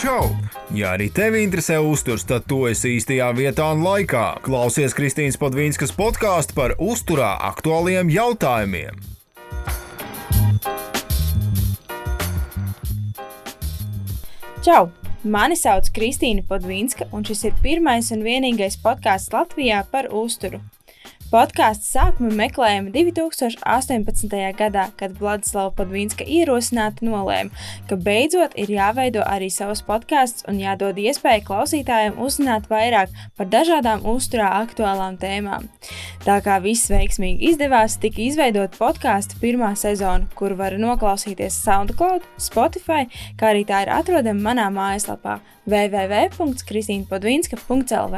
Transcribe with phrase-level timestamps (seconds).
[0.00, 0.30] Čau!
[0.72, 4.38] Ja arī tevi interesē uzturs, tad tu esi īstajā vietā un laikā.
[4.40, 8.96] Klausies Kristīnas Padvīnskas podkāstu par uzturā aktuāliem jautājumiem.
[14.64, 14.88] Čau!
[15.20, 20.62] Mani sauc Kristīna Podvīnska, un šis ir pirmais un vienīgais podkāsts Latvijā par uzturu.
[21.30, 24.32] Podkāstu sākumu meklējām 2018.
[24.58, 27.54] gadā, kad Vladislava Padvīnska ierosināta nolēma,
[27.86, 34.02] ka beidzot ir jāveido arī savs podkāsts un jādod iespēja klausītājiem uzzināt vairāk par dažādām
[34.10, 35.70] uzturā aktuālām tēmām.
[36.26, 43.06] Tā kā viss veiksmīgi izdevās, tika izveidot podkāstu pirmā sezona, kuru var noklausīties SoundCloud, Spotify,
[43.38, 45.38] kā arī tā ir atrodama manā mājaslapā
[45.70, 48.16] www.kristīnpadvinska.lv.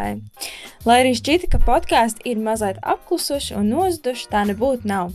[0.89, 5.11] Lai arī šķita, ka podkāsti ir mazliet apklusuši un nozuduši, tā nebūtu nav.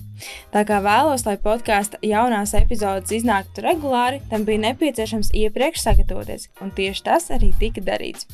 [0.51, 6.73] Tā kā vēlos, lai podkāsta jaunās epizodes iznāktu regulāri, tam bija nepieciešams iepriekš sagatavoties, un
[6.75, 8.27] tieši tas arī tika darīts.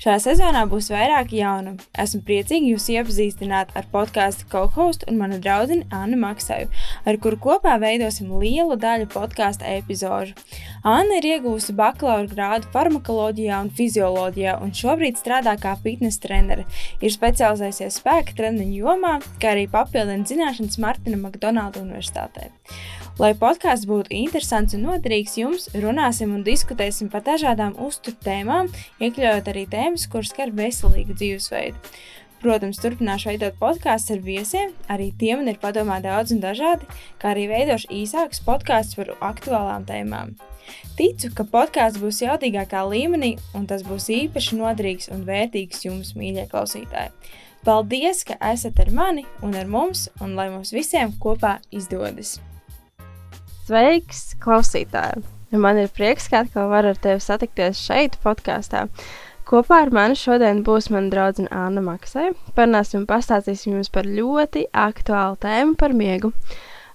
[0.00, 1.82] Šajā sezonā būs vairāki jaunumi.
[2.00, 6.70] Esmu priecīgi jūs iepazīstināt ar podkāstu co-hostu un manu draugu Annu Maksaju,
[7.04, 10.32] ar kuru kopā veidosim lielu daļu podkāstu epizodu.
[10.88, 16.64] Anna ir iegūusi bakalaura grādu farmakoloģijā un fizioloģijā, un šobrīd strādā kā fitnes trenere.
[17.04, 22.48] Ir specializējusies spēka treniņu jomā, kā arī papildina zināšanas Martina McDonalda Universitātē.
[23.20, 29.50] Lai podkāsts būtu interesants un noderīgs jums, runāsim un diskutēsim par dažādām uzturu tēmām, iekļaujot
[29.52, 31.78] arī tēmas, kuras skar veselīgu dzīvesveidu.
[32.40, 36.86] Protams, turpināšu veidot podkāstus ar viesiem, arī tie man ir padomā daudz un dažādi,
[37.20, 40.36] kā arī veidošu īsākus podkāstus par aktuālām tēmām.
[40.96, 46.46] Ticu, ka podkāsts būs jaudīgākā līmenī, un tas būs īpaši noderīgs un vērtīgs jums, mīļie
[46.48, 47.12] klausītāji.
[47.66, 52.38] Paldies, ka esat ar mani un ar mums, un lai mums visiem kopā izdodas!
[53.66, 55.26] Sveiks, klausītāji!
[55.50, 58.84] Man ir prieks, ka atkal var ar tevi satikties šeit, podkāstā.
[59.50, 62.28] Kopā ar mani šodien būs mana draudzene Anna Maksai.
[62.54, 66.30] Parunāsim un pastāstīsim jums par ļoti aktuālu tēmu par miegu.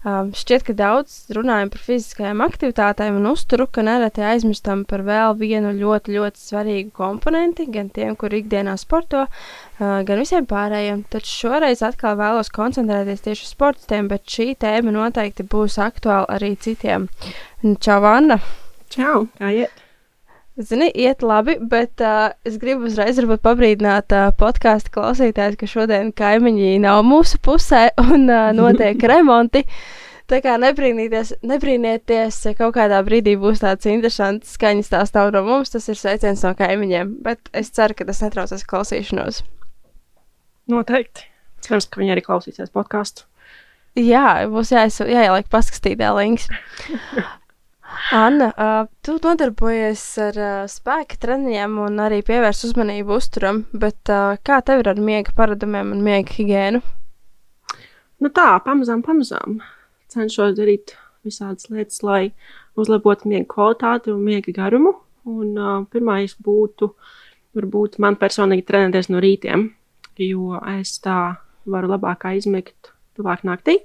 [0.06, 5.36] Um, šķiet, ka daudz runājam par fiziskajām aktivitātēm un uzturu, ka nereti aizmirstam par vēl
[5.40, 11.08] vienu ļoti, ļoti svarīgu komponenti, gan tiem, kur ikdienā sporto, uh, gan visiem pārējiem.
[11.12, 16.54] Taču šoreiz atkal vēlos koncentrēties tieši uz sportistiem, bet šī tēma noteikti būs aktuāla arī
[16.56, 17.10] citiem.
[17.66, 18.40] Čau, Anna!
[18.94, 19.26] Čau!
[19.42, 19.85] Kā iet?
[20.56, 26.78] Zini, iet labi, bet uh, es gribu uzreiz pabrīdināt uh, podkāstu klausītājus, ka šodien kaimiņi
[26.80, 29.66] nav mūsu pusē un uh, notiek remonti.
[30.32, 35.76] Tā kā nebrīnieties, ja kaut kādā brīdī būs tāds interesants skaņas tās nav no mums,
[35.76, 37.18] tas ir sveiciens no kaimiņiem.
[37.28, 39.44] Bet es ceru, ka tas netraucēs klausīšanos.
[40.72, 41.28] Noteikti.
[41.68, 43.28] Cerams, ka viņi arī klausīsies podkāstu.
[44.00, 46.48] Jā, būs jāieliek paskatītā links.
[48.12, 54.36] Anna, uh, tu nodarbojies ar uh, spēka treniņiem un arī pievērs uzmanību uzturam, bet uh,
[54.46, 56.84] kā tev ir ar miega paradumiem un miega higiēnu?
[58.22, 59.58] Nu tā, pamazām, pamazām
[60.14, 60.94] cenšos darīt
[61.26, 62.30] visādas lietas, lai
[62.78, 64.94] uzlabotu miega kvalitāti un miega garumu.
[65.26, 66.92] Un, uh, pirmais būtu,
[67.58, 69.72] varbūt man personīgi trenēties no rītiem,
[70.22, 73.80] jo es tā varu labāk aizmigt tuvāk naktī.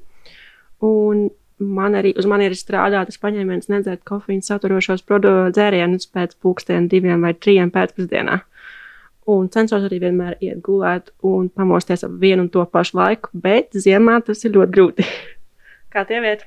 [0.84, 7.22] Un man arī uz mani ir strādāts paņēmiens nedzert kofīnu saturošos dzērienus pēc pulksten diviem
[7.22, 8.40] vai trijiem pēcpusdienā.
[9.30, 13.76] Un cenšos arī vienmēr iet gulēt un pamosties ap vienu un to pašu laiku, bet
[13.76, 15.06] ziemā tas ir ļoti grūti.
[15.92, 16.46] Kā tie iet?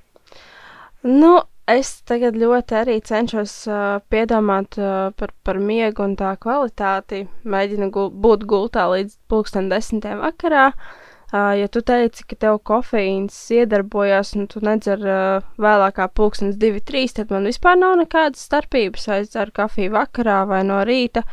[1.04, 7.28] Nu, es tagad ļoti arī cenšos uh, piedomāt uh, par, par miegu un tā kvalitāti.
[7.46, 10.72] Mēģinu gul būt gultā līdz pulksten desmitiem vakarā.
[10.74, 11.00] Uh,
[11.34, 17.16] ja tu teici, ka tev kofeīns iedarbojās un tu nedzer uh, vēlāk kā pulkstenis 2-3,
[17.18, 19.08] tad man vispār nav nekādas starpības.
[19.10, 21.24] Vai es dzeru kafiju vakarā vai no rīta.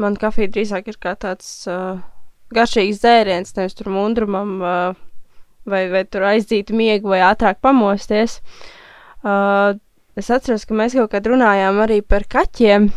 [0.00, 2.00] Man kafija drīzāk ir kā tāds uh,
[2.56, 4.96] garšīgs dzēriens, nevis tur mundrumam uh,
[5.68, 8.40] vai, vai tur aizdīt miegu vai ātrāk pamosties.
[9.20, 9.76] Uh,
[10.16, 12.88] es atceros, ka mēs kaut kad runājām arī par kaķiem.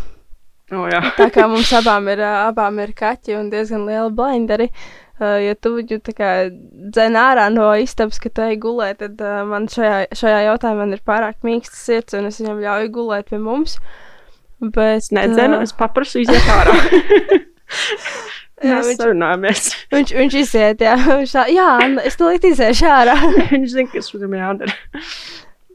[0.74, 1.04] Oh, jā.
[1.20, 4.72] tā kā mums abām ir, abām ir kaķi un diezgan liela blinderi.
[4.72, 9.68] Uh, ja tu viņu dzen ārā no istabas, ka tu ej gulēt, tad uh, man
[9.70, 13.78] šajā, šajā jautājumā ir pārāk mīksts sirds, un es viņam ļauju gulēt pie mums.
[14.64, 16.74] Bet, nedzenu, uh, es paprasu iziet ārā.
[18.64, 19.72] jā, Mēs viņš, sarunājamies.
[19.94, 20.98] viņš, viņš iziet, jā.
[21.04, 21.70] Viņš tā, jā,
[22.08, 23.18] es tulīt iziešu ārā.
[23.54, 24.78] viņš zina, kas viņam jādara.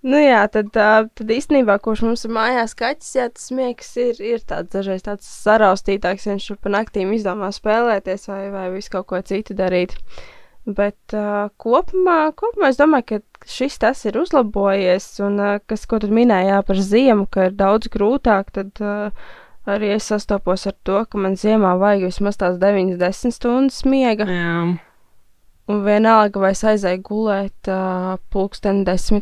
[0.07, 4.21] Nu jā, tad, uh, tad īstenībā, kurš mums ir mājās kaķis, jā, tas miegs ir,
[4.23, 9.09] ir tāds dažreiz tāds saraustītāks, viņš tur pa naktīm izdomā spēlēties vai, vai visu kaut
[9.11, 9.97] ko citu darīt.
[10.69, 15.99] Bet uh, kopumā, kopumā es domāju, ka šis tas ir uzlabojies, un uh, kas, ko
[16.03, 19.31] tu minēji par ziemu, ka ir daudz grūtāk, tad uh,
[19.67, 24.29] arī es sastopos ar to, ka man ziemā vajag vismaz tās 9-10 stundas miega.
[24.31, 24.61] Jā.
[25.69, 29.19] Un vienalga, vai es aizēju gulēt uh, pulksten 10,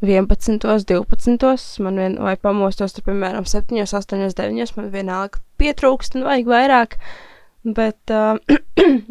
[0.00, 6.24] 11, 12, man vien, vai pamostos tur, piemēram, 7, 8, 9, man vienalga pietrūkst un
[6.24, 6.96] vajag vairāk.
[7.76, 8.40] Bet, uh,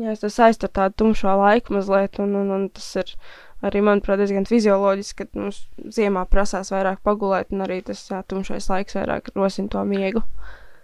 [0.02, 3.14] jā, tas aiztur tādu tumšo laiku mazliet, un, un, un tas ir
[3.62, 5.62] arī, manuprāt, diezgan fizioloģiski, ka mums
[5.94, 10.26] ziemā prasās vairāk pagulēt, un arī tas jā, tumšais laiks vairāk rosina to miegu.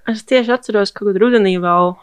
[0.06, 1.96] Es tieši atceros, ka rudenī vēl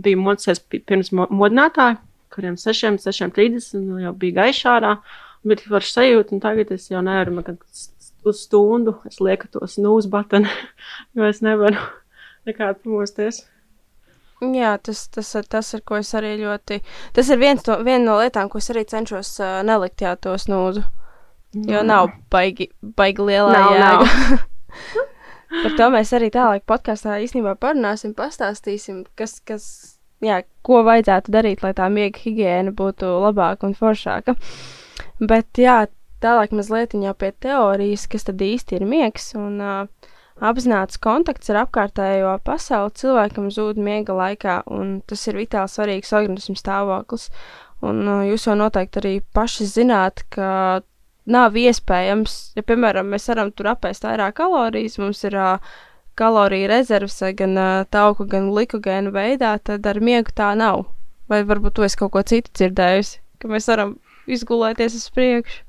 [0.00, 2.00] bija mocēs pirms mo modinātāja,
[2.34, 4.96] kuriem 6, 6.30 nu, jau bija gaišārā,
[5.40, 7.60] un bija tik forši sajūta, un tagad es jau nevaru, man kad
[8.24, 10.48] uz stundu es lieku to snooze button,
[11.16, 11.80] jo es nevaru
[12.48, 13.44] nekādu pamosties.
[14.40, 16.78] Jā, tas, tas, ir, tas ir, ko es arī ļoti.
[17.12, 20.32] Tas ir viens to, viena no lietām, ko es arī cenšos uh, nelikt jā, to
[20.40, 20.86] snūzu.
[21.68, 24.38] Jo nav baigi, baigi lielā Nav, jēga.
[25.62, 29.66] Par to mēs arī tālāk podkāstā īstenībā parunāsim, pastāstīsim, kas, kas,
[30.24, 34.36] jā, ko vajadzētu darīt, lai tā miega higiēna būtu labāka un foršāka.
[35.20, 35.82] Bet jā,
[36.24, 39.32] tālāk mazliet jau pie teorijas, kas tad īsti ir miegs.
[39.38, 45.68] Un, uh, Apzināts kontakts ar apkārtējo pasauli cilvēkam zūd miega laikā, un tas ir vitāli
[45.68, 47.26] svarīgs organismu stāvoklis.
[47.84, 50.80] Un uh, jūs jau noteikti arī paši zināt, ka
[51.28, 55.76] nav iespējams, ja, piemēram, mēs varam tur apēst vairāk kalorijas, mums ir uh,
[56.20, 60.84] kaloriju rezerves gan uh, tauku, gan glikogēnu veidā, tad ar miegu tā nav.
[61.30, 63.96] Vai varbūt to es kaut ko citu dzirdējusi, ka mēs varam
[64.30, 65.64] izgulēties uz priekšu.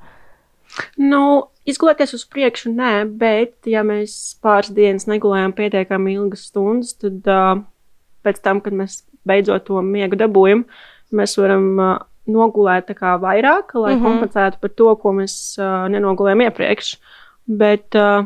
[1.01, 1.24] Nu,
[1.68, 7.59] izgulēties uz priekšu, nē, bet, ja mēs pāris dienas negulējam pietiekami ilgas stundas, tad uh,
[8.25, 10.63] pēc tam, kad mēs beidzot to miegu dabūjam,
[11.15, 11.98] mēs varam uh,
[12.31, 14.00] nogulēt vairāk, lai mm.
[14.00, 14.03] -hmm.
[14.03, 16.95] kompensētu par to, ko mēs uh, nenogulējam iepriekš.
[17.48, 18.25] Bet, uh,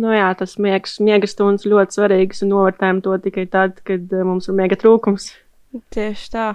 [0.00, 4.24] nu jā, tas miegs, miega stundas ļoti svarīgas un novērtējam to tikai tad, kad uh,
[4.28, 5.32] mums ir miega trūkums.
[5.92, 6.46] Tieši tā.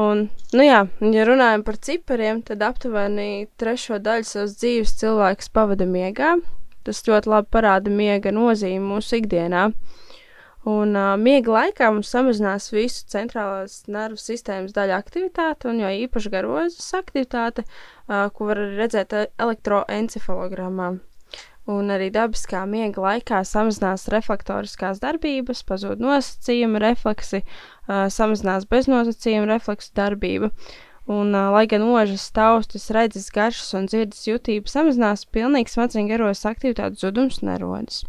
[0.00, 5.86] Un, nu jā, ja runājam par cipariem, tad aptuveni trešo daļu savas dzīves cilvēks pavada
[5.86, 6.36] miegā.
[6.86, 9.68] Tas ļoti labi parāda miega nozīmi mūsu ikdienā.
[10.70, 16.32] Un uh, miega laikā mums samazinās visu centrālās nervu sistēmas daļu aktivitāti, un jo īpaši
[16.32, 20.92] garozas aktivitāte, uh, ko var redzēt e- elektroencefalogrammā.
[21.68, 29.92] Un arī dabiskā miega laikā samazinās reflektoriskās darbības, pazūd nosacījuma refleksi, uh, samazinās beznosacījuma refleksu
[29.94, 30.50] darbība.
[31.10, 36.46] Un, uh, lai gan ožas, taustas, redzes, garšas un dzirdes jutība samazinās, pilnīgi smadzeņu garos
[36.48, 38.04] aktivitātes zudums nerodas.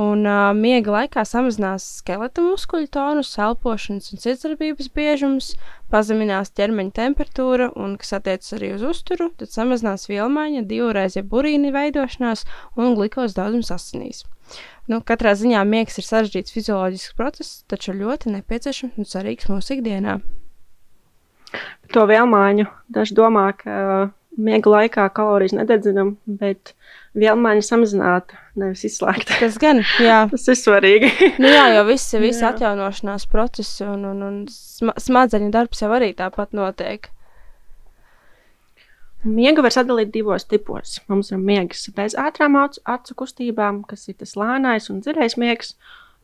[0.00, 5.50] Un uh, miega laikā samazinās skeleta muskuļu tonus, elpošanas un sirdsdarbības biežums,
[5.92, 11.72] pazeminās ķermeņa temperatūra, un, kas attiecas arī uz uzturu, tad samazinās vielmaiņa, divreiz ja burīni
[11.74, 12.46] veidošanās
[12.80, 14.22] un glukozes daudzums asinīs.
[14.88, 20.16] Nu, katrā ziņā miegs ir sarežģīts fizioloģisks process, taču ļoti nepieciešams un svarīgs mūsu ikdienā.
[21.92, 23.76] To vielmaiņu daži domā, ka
[24.38, 26.74] miega laikā kalorijas nededzinām, bet
[27.18, 29.38] vielmaiņa samazināta, nevis izslēgta.
[29.42, 30.22] Tas gan, jā.
[30.32, 31.10] Tas ir svarīgi.
[31.42, 36.12] Nu jā, jo viss ir atjaunošanās procesi un, un, un sma smadzeņu darbs jau arī
[36.18, 37.10] tāpat notiek.
[39.20, 40.96] Miegu var sadalīt divos tipos.
[41.10, 45.74] Mums ir miegs bez ātrām acu, kustībām, kas ir tas lēnais un dziļais miegs,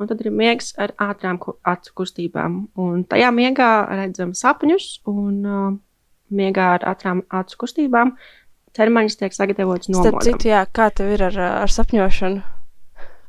[0.00, 2.62] un tad ir miegs ar ātrām acu kustībām.
[2.80, 5.74] Un tajā miegā redzam sapņus, un uh,
[6.30, 8.14] miegā ar ātrām acu kustībām
[8.76, 10.26] ķermenis tiek sagatavots Starp nomodam.
[10.26, 12.42] citu, jā, kā tev ir ar, ar sapņošanu?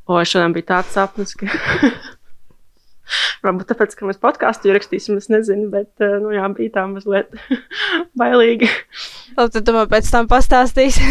[0.08, 1.48] O, šodien bija tāds sapnis, ka.
[3.46, 7.32] Varbūt tāpēc, ka mēs podkāstu ierakstīsim, es nezinu, bet uh, nu, jā, bija tā mazliet
[8.20, 8.68] bailīgi.
[9.38, 11.08] Labi, tad man pēc tam pastāstīsi.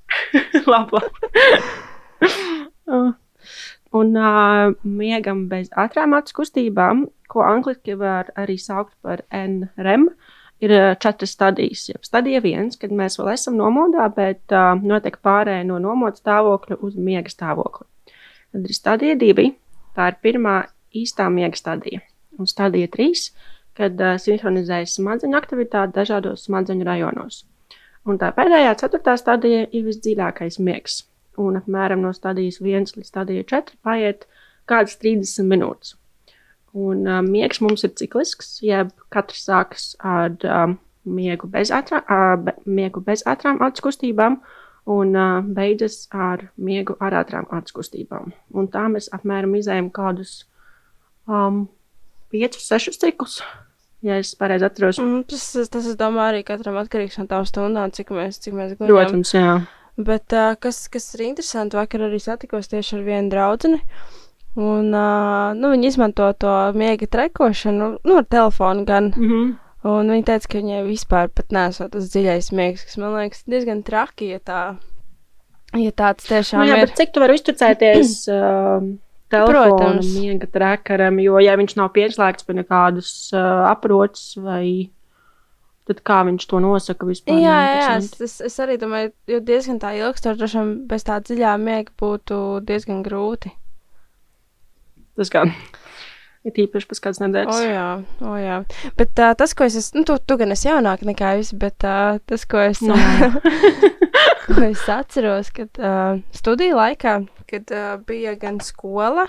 [0.70, 2.32] labi, labi.
[2.84, 3.12] Uh,
[3.94, 10.08] Un uh, miegam bez ātrām acu kustībām, ko angliski var arī saukt par NREM,
[10.62, 11.88] ir uh, četras stadijas.
[11.88, 16.78] Jeb stadija viens, kad mēs vēl esam nomodā, bet uh, notiek pārēja no nomoda stāvokļa
[16.84, 17.86] uz miega stāvokli.
[18.54, 19.48] Tad ir stadija divi,
[19.96, 20.60] tā ir pirmā
[20.94, 22.04] īstā miega stadija.
[22.38, 23.32] Un stadija trīs,
[23.78, 27.42] kad uh, sinhronizējas smadzeņu aktivitāte dažādos smadzeņu rajonos.
[28.04, 31.02] Un tā pēdējā, ceturtā stadija ir visdziļākais miegs.
[31.40, 34.26] Un apmēram no stadijas 1 līdz stadijai 4 paiet
[34.70, 35.96] kādas 30 minūtes.
[36.74, 42.34] Un uh, miegs mums ir ciklisks, jeb katrs sākas ar um, miegu, bez ātrā, uh,
[42.42, 44.40] be, miegu bez ātrām acu kustībām
[44.90, 48.32] un uh, beidzas ar miegu ar ātrām acu kustībām.
[48.52, 50.42] Un tā mēs apmēram izējām kādus
[51.30, 51.68] um,
[52.34, 53.38] 5-6 ciklus.
[54.04, 57.94] Ja es pareizi atceros, Mm, tas, tas, es domāju, arī katram atkarīgs no tām stundām,
[57.94, 58.90] cik mēs, cik mēs guļam.
[58.98, 59.54] protams, jā.
[59.96, 63.78] Bet uh, kas, kas ir interesanti, vakar arī satikos tieši ar vienu draugu.
[64.54, 69.12] Un, uh, nu, viņi izmanto to miega trekošanu, nu, ar telefonu gan.
[69.16, 69.52] Mm -hmm.
[69.84, 73.82] Un viņa teica, ka viņai vispār pat nesot tas dziļais miegs, kas man liekas diezgan
[73.82, 74.60] traki, ja, tā,
[75.76, 76.92] ja tāds tiešām Nu, jā, ir.
[76.96, 78.86] cik tu vari uzticēties uh,
[79.28, 84.90] telefona miega trackeram, jo, ja viņš nav pieslēgts pie nekādas uh, aproces vai
[85.84, 87.42] tad kā viņš to nosaka vispār?
[87.42, 91.58] Jā, jā, es, es arī domāju, jo diezgan tā ilgstoši, droši vien bez tā dziļā
[91.60, 93.52] miega būtu diezgan grūti.
[95.18, 95.52] Tas gan
[96.44, 97.60] ir īpaši pēc kādas O, nedēļas.
[97.64, 97.84] jā,
[98.26, 98.56] o, jā.
[98.98, 101.86] Bet uh, tas, ko es esmu, nu, tu, tu gan esi jaunāk nekā es, bet
[101.88, 102.96] uh, tas, ko es, Nu.
[104.48, 107.14] ko es atceros, kad uh, studiju laikā,
[107.50, 109.24] kad uh, bija gan skola,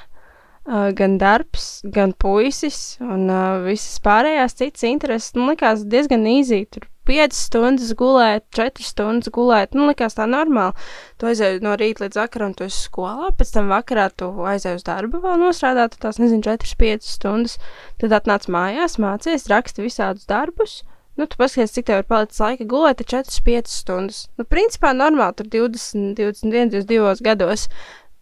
[0.68, 6.65] uh, gan darbs, gan puisis un uh, visas pārējās citas intereses, man likās diezgan īzī.
[6.68, 9.75] Tur 5 stundas gulēt, 4 stundas gulēt.
[9.77, 10.74] Nu, likās tā normāli.
[11.21, 14.88] Tu aizēji no rīta līdz vakaram, tu esi skolā, pēc tam vakarā tu aizēji uz
[14.88, 17.59] darbu, vēl nostrādāt, tās nezinu, 4-5 stundas.
[18.01, 20.81] Tad atnāc mājās, mācies, raksti visādus darbus.
[21.15, 24.25] Nu, tu paskaties, cik tev ir palicis laika gulēt, ir 4-5 stundas.
[24.35, 27.69] Nu, principā normāli, tur 20, 21, 22 gados.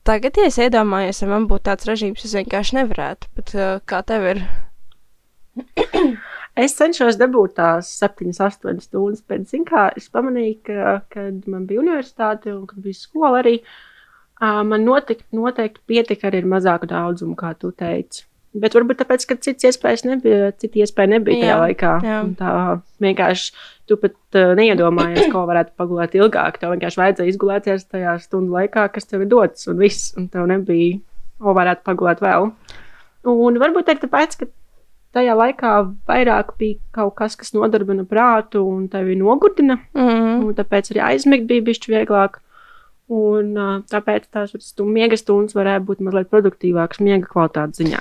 [0.06, 3.32] Tagad, ja es iedomājos, ja man būtu tāds režīms, es vienkārši nevarētu.
[3.40, 4.44] Bet uh, kā tev ir?
[6.60, 11.64] Es cenšos dabūt tās 7, 8 stundas, bet, zin kā, es pamanīju, ka, kad man
[11.70, 13.56] bija universitāte un kad bija skola arī,
[14.42, 18.28] man noteikti, noteikti pietika arī ar mazāku daudzumu, kā tu teici.
[18.54, 21.94] Bet varbūt tāpēc, ka cits iespējas nebija, cita iespēja nebija tajā Jā, laikā.
[22.06, 22.18] jā.
[22.38, 22.52] Tā
[23.02, 23.48] vienkārši
[23.90, 26.60] tu pat neiedomājies, ko varētu pagulēt ilgāk.
[26.62, 30.46] Tev vienkārši vajadzēja izgulēties tajā stundu laikā, kas tev ir dots, un viss, un tev
[30.54, 31.00] nebija,
[31.42, 32.52] o, varētu pagulēt vēl.
[33.34, 34.52] Un varbūt arī tāpēc, ka
[35.14, 35.74] tajā laikā
[36.10, 39.80] vairāk bija kaut kas, kas nodarbina prātu un tevi nogurdina.
[39.94, 40.42] Mm.
[40.48, 42.40] Un tāpēc arī aizmigt bija bišķi vieglāk.
[43.14, 43.54] Un
[43.92, 48.00] tāpēc tās stu- miega stundas varētu būt mazliet produktīvākas miega kvalitātes ziņā.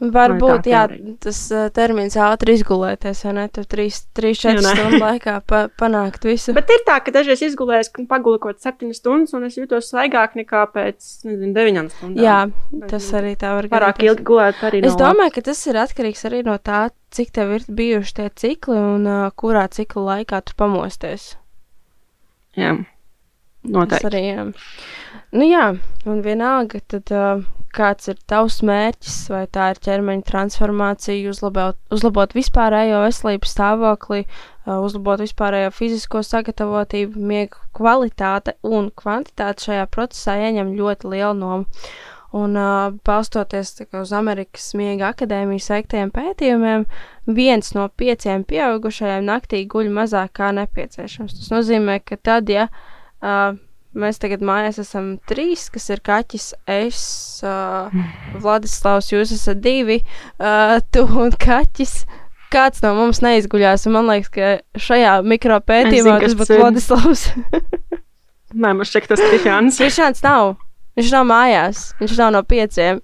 [0.00, 0.86] Varbūt, jā,
[1.20, 3.42] tas uh, termins ātri izgulēties, vai ne?
[3.52, 4.70] Tur 3-4 Jā, nē.
[4.72, 6.54] stundu laikā pa, panākt visu.
[6.56, 9.90] Bet ir tā, ka dažreiz izgulēs, ka pagulu kaut kāds septiņas stundas, un es jūtos
[9.92, 12.24] svaigāk nekā pēc, nezinu, deviņām stundām.
[12.24, 12.38] Jā,
[12.88, 14.14] tas arī tā var Pārāk gadīties.
[14.14, 16.80] ilgi gulēt arī Es nav domāju, ka tas ir atkarīgs arī no tā,
[17.12, 21.34] cik tev ir bijuši tie cikli un uh, kurā cikla laikā tu pamosties.
[22.56, 22.72] Jā,
[23.60, 24.06] Tas noteikti.
[24.08, 24.48] arī, jā.
[25.30, 25.66] Nu jā,
[26.10, 32.34] un vienalga, tad uh, kāds ir tavs mērķis, vai tā ir ķermeņa transformācija, uzlabot, uzlabot
[32.34, 40.74] vispārējo veselības stāvokli, uh, uzlabot vispārējo fizisko sagatavotību, miega kvalitāte un kvantitāte šajā procesā ieņem
[40.80, 41.86] ļoti lielu nomu.
[42.34, 46.84] Un uh, balstoties kā uz Amerikas Miega akadēmijas veiktajiem pētījumiem,
[47.38, 51.38] viens no pieciem pieaugušajiem naktī guļ mazāk kā nepieciešams.
[51.38, 53.58] Tas nozīmē, ka tad, ja uh,
[53.98, 57.02] mēs tagad mājās esam trīs, kas ir kaķis, es,
[57.44, 57.90] uh,
[58.40, 60.00] Vladislavs, jūs esat divi,
[60.38, 62.04] uh, tu un kaķis.
[62.50, 66.64] Kāds no mums neizguļās, un man liekas, ka šajā mikropētījumā tas būtu ir.
[66.64, 67.28] Vladislavs.
[68.50, 69.78] Nē, man šķiet, tas ir Jānis.
[69.78, 70.56] Krišāns nav.
[70.98, 71.84] Viņš nav mājās.
[72.00, 72.98] Viņš nav no pieciem.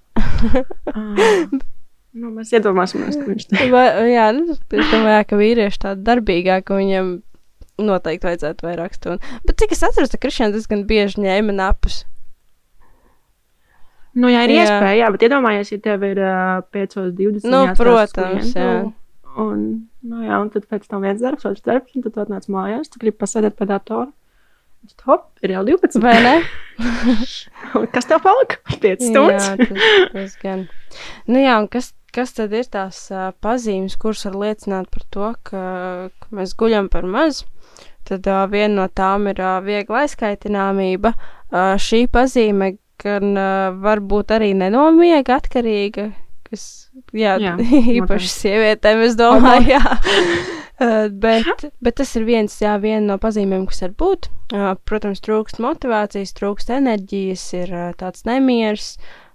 [2.17, 6.81] nu, mēs iedomāsimies, ka viņš te Vai, jā, nu, es domāju, ka vīrieši tādi darbīgāki,
[6.81, 7.13] viņiem
[7.77, 9.33] noteikti vajadzētu vairāk stundu.
[9.45, 12.03] Bet cik es atceros, ka Krišāns diezgan bieži ņēma napus.
[14.17, 14.61] Nu, jā, ir Jā.
[14.65, 17.43] iespēja, jā, bet iedomājies, ja tev ir uh, 5,20.
[17.53, 18.71] Nu, protams, jā.
[19.37, 19.59] Un,
[20.01, 22.89] nu, jā, un tad pēc tam viens darbs, otrs darbs, un tad tu atnāc mājās,
[22.89, 24.09] tu gribi pasēdēt pie datora.
[25.05, 25.99] Hop, ir jau 12.
[26.01, 26.33] Vai ne?
[27.93, 28.57] Kas tev palika?
[28.71, 29.49] 5 stundas.
[29.51, 30.65] Jā, tas, tas gan.
[31.29, 35.31] Nu jā, un kas, kas tad ir tās uh, pazīmes, kuras var liecināt par to,
[35.49, 35.61] ka,
[36.23, 37.43] ka mēs guļam par maz?
[38.07, 41.13] Tad uh, viena no tām ir uh, viegla aizkaitināmība.
[41.47, 46.09] Uh, šī pazīme gan uh, var būt arī nenomiega atkarīga,
[46.47, 46.63] kas,
[47.15, 47.55] jā, Jā,
[47.99, 49.83] īpaši sievietēm, es domāju, jā.
[50.77, 54.27] Uh, bet, bet tas ir viens, jā, viena no pazīmēm, kas var būt.
[54.53, 58.91] Uh, protams, trūkst motivācijas, trūkst enerģijas, ir uh, tāds nemieris,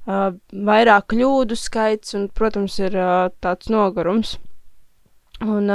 [0.06, 2.94] vairāk kļūdu skaits un, protams, ir
[3.42, 4.36] tāds nogurums.
[5.42, 5.66] Un,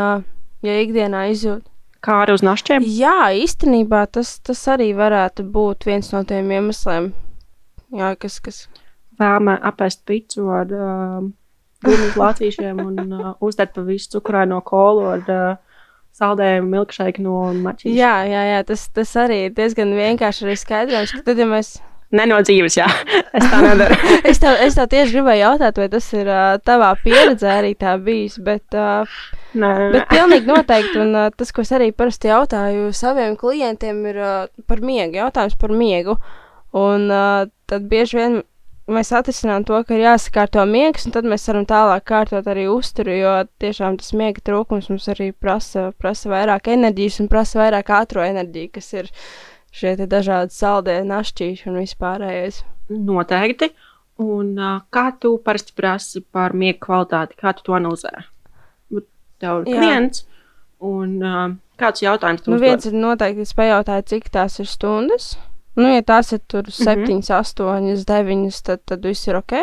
[0.63, 1.63] ja ikdienā izjūt,
[2.05, 2.85] Kā arī uz našķiem?
[2.85, 7.11] jā, īstenībā tas, tas arī varētu būt viens no tiem iemesliem,
[7.95, 8.65] jā, kas, kas
[9.17, 11.23] Vēlme apēst picu ar uh,
[11.81, 15.79] gumijas lācīšiem un uh, uzdēt pa visu cukurāino kolu ar uh,
[16.17, 17.95] saldējumu milkšēku no mačīs.
[17.97, 21.77] Jā, jā, jā tas, tas arī ir diezgan vienkārši arī skaidrojums, ka tad, ja mēs
[22.15, 22.85] Ne no dzīves, jā.
[23.35, 23.95] Es tā nedaru.
[24.31, 27.97] es tev, es tev tieši gribēju jautāt, vai tas ir uh, tavā pieredzē arī tā
[27.99, 29.17] bijis, bet, uh,
[29.55, 34.03] Nē, nē, bet pilnīgi noteikti, un uh, tas, ko es arī parasti jautāju saviem klientiem,
[34.11, 34.35] ir uh,
[34.67, 36.17] par miegu, jautājums par miegu,
[36.75, 38.39] un uh, tad bieži vien
[38.91, 43.15] mēs atrisinām to, ka ir jāsakārto miegs, un tad mēs varam tālāk kārtot arī uzturu,
[43.15, 48.23] jo tiešām tas miega trūkums mums arī prasa, prasa vairāk enerģijas un prasa vairāk ātro
[48.23, 49.11] enerģiju, kas ir
[49.75, 52.63] šie dažādi saldē, našķīši un vispārējais.
[52.89, 53.73] Noteikti.
[54.23, 54.55] Un
[54.89, 58.23] kā tu parasti prasi par miega kvalitāti, kā tu to analizē?
[59.39, 60.25] Tev ir klients,
[60.79, 65.35] un uh, kāds jautājums tev nu, viens ir noteikti, es pajautāju, cik tās ir stundas,
[65.77, 67.33] Nu, ja tās ir tur 7, mm -hmm.
[67.37, 69.53] 8, 9, tad, tad viss ir ok.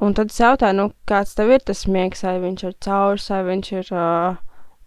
[0.00, 3.42] Un tad es jautāju, nu, kāds tev ir tas miegs, vai viņš ir caurs, vai
[3.44, 4.36] viņš ir uh,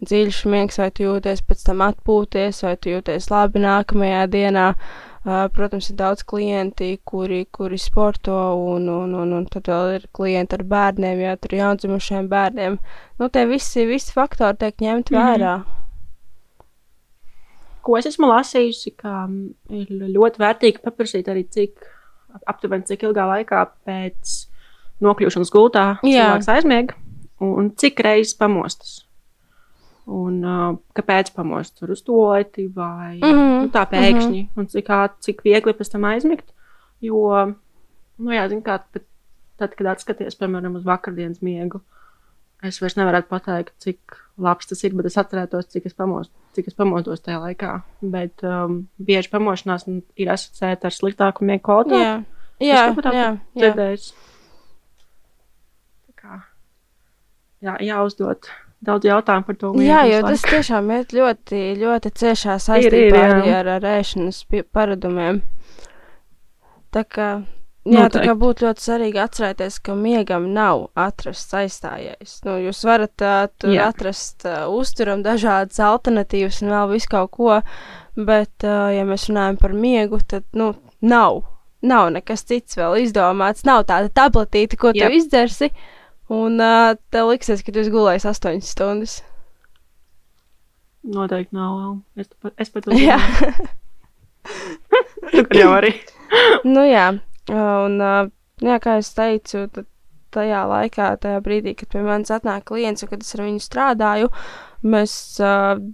[0.01, 4.73] dziļš miegs, vai tu jūties pēc tam atpūties, vai tu jūties labi nākamajā dienā.
[5.27, 8.35] Protams, ir daudz klienti, kuri, kuri sporto,
[8.75, 12.77] un, un, un, un tad vēl ir klienti ar bērniem, ja tur ir jaundzimušiem bērniem.
[13.19, 15.33] Nu, tie visi, visi faktori tiek ņemti mm -hmm.
[15.33, 15.57] vērā
[17.87, 19.23] ko es esmu lasījusi, ka
[19.71, 21.87] ir ļoti vērtīgi paprasīt arī, cik
[22.49, 24.37] aptuveni cik ilgā laikā pēc
[25.03, 26.97] nokļūšanas gultā cilvēks aizmiega
[27.39, 29.06] un cik reizes pamostas.
[30.07, 33.61] Un uh, kāpēc pamostas uz toleti vai mm -hmm.
[33.61, 34.59] nu, tā pēkšņi, mm -hmm.
[34.59, 34.87] un cik,
[35.19, 36.53] cik viegli pēc tam aizmigt.
[37.01, 37.53] Jo,
[38.17, 38.79] nu jā, zin kā,
[39.57, 41.81] tad, kad atskaties, piemēram, uz vakardienas miegu,
[42.63, 43.99] es vairs nevaru pateikt, cik
[44.37, 47.73] labs tas ir, bet es atcerētos, cik es pamostos cik es pamodos tajā laikā.
[48.01, 49.85] Bet um, bieži pamošanās
[50.17, 52.25] ir asociēta ar sliktāku miegu kvalitāti.
[52.65, 54.07] Jā, jā, jā, dzirdējis.
[56.17, 56.39] Kā,
[57.61, 58.49] jā, jāuzdod
[58.85, 59.73] daudz jautājumu par to.
[59.81, 64.43] Jā, jo tas tiešām ir ļoti, ļoti ciešā saistībā ir, ir, arī ar, ar ēšanas
[64.73, 65.43] paradumiem.
[66.95, 67.29] Tā kā
[67.87, 68.17] Jā, Noteikti.
[68.17, 72.33] tā kā būtu ļoti svarīgi atcerēties, ka miegam nav atrasts aizstājējs.
[72.43, 73.85] Nu, jūs varat uh, tur Jā.
[73.93, 77.61] atrast uh, uzturam dažādas alternatīvas un vēl visu kaut ko,
[78.17, 81.45] bet, uh, ja mēs runājam par miegu, tad, nu, nav.
[81.87, 85.15] Nav nekas cits vēl izdomāts, nav tāda tabletīte, ko tu yep.
[85.21, 85.71] izdzersi,
[86.33, 89.21] un uh, tev liksies, ka tu esi gulējis 8 stundas.
[91.07, 91.93] Noteikti nav vēl.
[92.19, 93.69] Es, es pat to zinu.
[95.37, 95.93] tu jau arī.
[96.67, 97.13] nu jā,
[97.47, 98.01] Un,
[98.59, 99.87] jā, kā es teicu, tad
[100.35, 104.31] tajā laikā, tajā brīdī, kad pie manis atnāk klients, un kad es ar viņu strādāju,
[104.91, 105.13] mēs,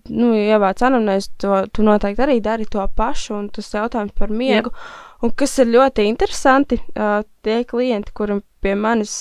[0.09, 4.73] nu, ievāc anamnēs, to, tu noteikti arī dari to pašu, un tas jautājums par miegu.
[4.73, 4.87] Jā.
[5.23, 6.81] Un kas ir ļoti interesanti,
[7.45, 9.13] tie klienti, kuriem pie manis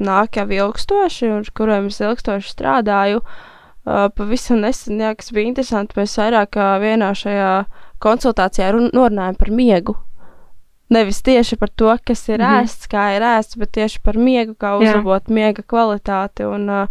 [0.00, 5.96] nāk jau ilgstoši, un kuriem es ilgstoši strādāju, uh, pavisam nesen, jā, kas bija interesanti,
[5.98, 7.52] mēs vairāk vienā šajā
[8.04, 9.96] konsultācijā runājam par miegu.
[10.92, 12.64] Nevis tieši par to, kas ir mm -hmm.
[12.64, 15.34] ēsts, kā ir ēsts, bet tieši par miegu, kā uzlabot jā.
[15.34, 16.44] miega kvalitāti.
[16.44, 16.88] Un, uh,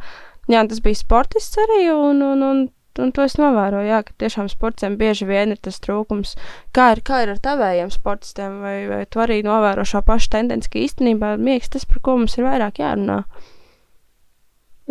[0.47, 2.69] jā, tas bija sportists arī, un, un, un,
[3.01, 6.35] un to es novēroju, jā, ka tiešām sportiem bieži vien ir tas trūkums.
[6.75, 10.69] Kā ir, kā ir ar tavējiem sportistiem, vai, vai tu arī novēro šo pašu tendenci,
[10.69, 13.23] ka īstenībā miegs tas, par ko mums ir vairāk jārunā?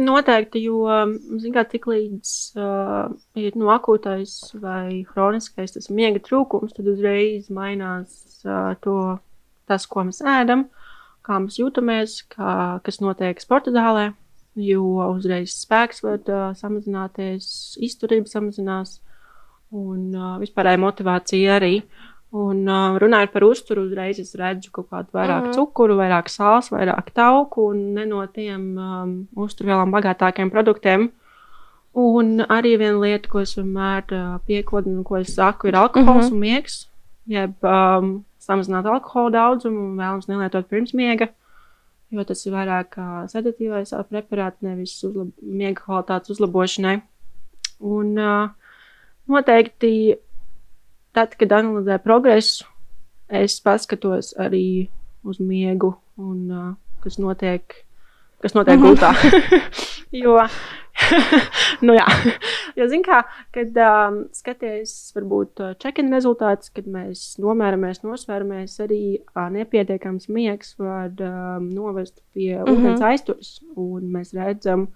[0.03, 0.87] Noteikti, jo
[1.53, 8.41] kā, tik līdz uh, ir no akūtais vai hroniskais tas miega trūkums, tad uzreiz mainās
[8.47, 9.19] uh, to,
[9.69, 10.65] tas, ko mēs ēdam,
[11.29, 14.15] kā mēs jūtamies, kā, kas notiek sporta zālē.
[14.55, 14.85] Jo
[15.15, 18.99] uzreiz spēks var uh, samazināties, izturība samazinās
[19.73, 21.79] un uh, vispārēja motivācija arī.
[22.33, 25.57] Un uh, runājot par uzturu, uzreiz es redzu kaut kādu vairāk mm -hmm.
[25.57, 31.11] cukuru, vairāk sāls, vairāk tauku un ne no tiem um, uzturvielām bagātākiem produktiem.
[31.93, 36.31] Un arī viena lieta, ko es vienmēr uh, piekodu un ko es saku, ir alkohols
[36.31, 36.33] mm -hmm.
[36.33, 36.89] un miegs.
[37.27, 41.29] Jeb um, samazināt alkohola daudzumu un vēlams nelietot pirms miega,
[42.13, 46.99] jo tas ir vairāk kā sedatīvais preparāts, nevis uzlab miega kvalitātes uzlabošanai.
[47.83, 48.13] Un
[49.33, 49.93] noteikti
[51.17, 52.69] tad, kad analizē progresu,
[53.33, 54.91] es paskatos arī
[55.25, 57.65] uz miegu un kas notiek,
[58.45, 58.87] kas notiek mhm.
[58.87, 59.13] gultā.
[60.23, 60.37] jo,
[61.87, 62.05] nu jā,
[62.77, 63.23] jo zin kā,
[63.55, 71.13] kad um, skaties varbūt check-in rezultātus, kad mēs nomēramies, nosveramies, arī uh, nepietiekams miegs var
[71.25, 72.77] um, novest pie mm -hmm.
[72.77, 74.89] ūdens aizturs, un mēs redzam,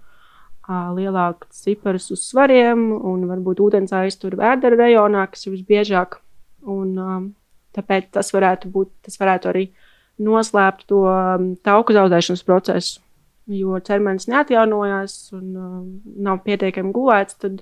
[0.67, 6.19] lielākus ciparus uz svariem, un varbūt ūdens aiztur vēdera rajonā, kas ir visbiežāk.
[6.67, 7.27] Un, um,
[7.75, 9.67] tāpēc tas varētu būt, tas varētu arī
[10.19, 12.99] noslēpt to um, tauku zaudēšanas procesu.
[13.47, 15.83] Jo ķermenis neatjaunojās un um,
[16.19, 17.61] nav pietiekami gulēts, tad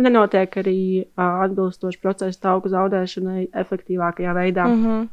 [0.00, 4.66] nenotiek arī uh, atbilstoši procesa tauku zaudēšanai efektīvākajā veidā.
[4.66, 5.08] Mm -hmm.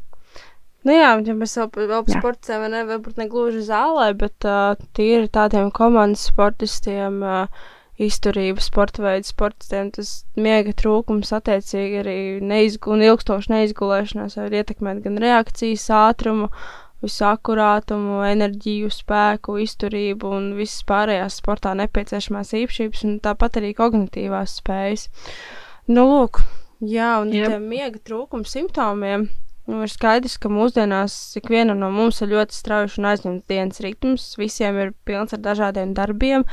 [0.88, 5.27] Nu jā, ja mēs vēl, par sportiem, ne, varbūt ne gluži zālē, bet uh, tīri
[5.27, 7.47] tādiem komandas sportistiem, uh,
[7.97, 15.01] izturību sporta veidu sportistiem, tas miega trūkums attiecīgi arī neizgu, un ilgstoši neizgulēšanās var ietekmēt
[15.06, 16.51] gan reakcijas ātrumu,
[17.03, 24.57] visu akurātumu, enerģiju, spēku, izturību un visas pārējās sportā nepieciešamās īpašības, un tāpat arī kognitīvās
[24.62, 25.07] spējas.
[25.88, 26.41] Nu, lūk,
[26.81, 29.29] jā, un tiem miega trūkuma simptomiem.
[29.67, 34.27] Nu, ir skaidrs, ka mūsdienās ikvienam no mums ir ļoti strauji un aizņemts dienas ritms.
[34.39, 36.45] Visiem ir pilns ar dažādiem darbiem,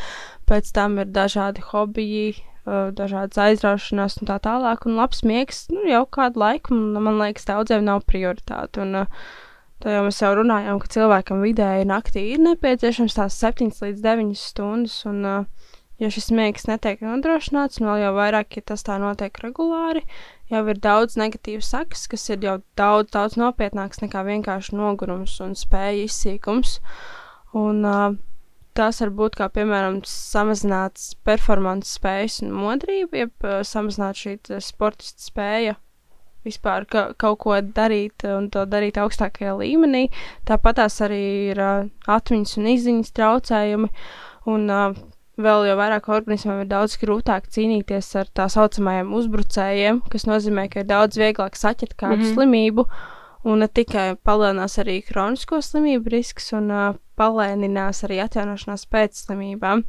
[0.50, 4.88] pēc tam ir dažādi hobiji, dažādas aizraušanās un tā tālāk.
[4.88, 8.82] Un labs miegs nu, jau kādu laiku, man, man liekas, daudziem nav prioritāte.
[8.82, 9.26] Un, uh,
[9.84, 14.30] Tā jau mēs jau runājām, ka cilvēkam vidēji naktī ir nepieciešams tās 7 līdz 9
[14.40, 14.94] stundas.
[15.10, 19.36] Un, uh, ja šis miegs netiek nodrošināts, un vēl jau vairāk, ja tas tā notiek
[19.44, 20.00] regulāri,
[20.48, 25.52] jau ir daudz negatīvas sakas, kas ir jau daudz, daudz nopietnāks nekā vienkārši nogurums un
[25.52, 26.78] spēja izsīkums.
[27.52, 28.16] Un, uh,
[28.72, 35.28] tās var būt kā piemēram samazināts performances spējas un modrība, jeb uh, samazināt šī sportista
[35.28, 35.76] spēja
[36.44, 40.06] vispār ka, kaut ko darīt un to darīt augstākajā līmenī.
[40.48, 43.90] Tāpat tās arī ir uh, atmiņas un izziņas traucējumi.
[44.52, 45.02] Un, uh,
[45.34, 50.84] Vēl jau vairāk organismam ir daudz grūtāk cīnīties ar tā saucamajiem uzbrucējiem, kas nozīmē, ka
[50.84, 52.22] ir daudz vieglāk saķert kādu mm.
[52.22, 52.36] -hmm.
[52.36, 52.84] slimību,
[53.44, 59.84] un ne tikai palielinās arī kronisko slimību risks, un uh, palēninās arī atjaunošanās pēc slimībām.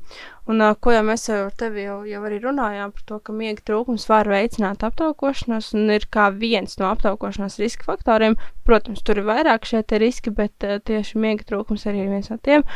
[0.51, 3.63] Un, uh, ko jau mēs ar tevi jau, jau arī runājām par to, ka miega
[3.65, 8.37] trūkums var veicināt aptaukošanos un ir kā viens no aptaukošanās riska faktoriem.
[8.67, 12.39] Protams, tur ir vairāk šie riski, bet uh, tieši miega trūkums arī ir viens no
[12.43, 12.67] tiem.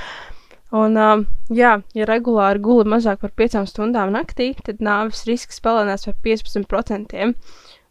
[0.79, 6.05] Un, uh, jā, ja regulāri guli mazāk par 5 stundām naktī, tad nāves risks palielinās
[6.07, 7.33] par 15%.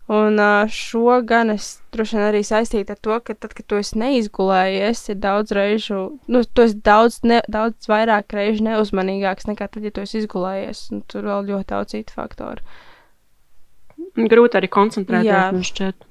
[0.09, 0.41] Un
[0.73, 5.03] šo gan es droši vien arī saistītu ar to, ka tad, kad tu esi neizgulējies,
[5.13, 5.99] ir daudz reižu,
[6.33, 10.87] nu, tu esi daudz, ne, daudz vairāk reižu neuzmanīgāks nekā tad, ja tu esi izgulējies.
[10.97, 12.65] Un tur vēl ļoti daudz citu faktoru.
[14.17, 15.29] Grūti arī koncentrēties.
[15.29, 15.43] Jā.
[15.53, 16.09] Man šķiet,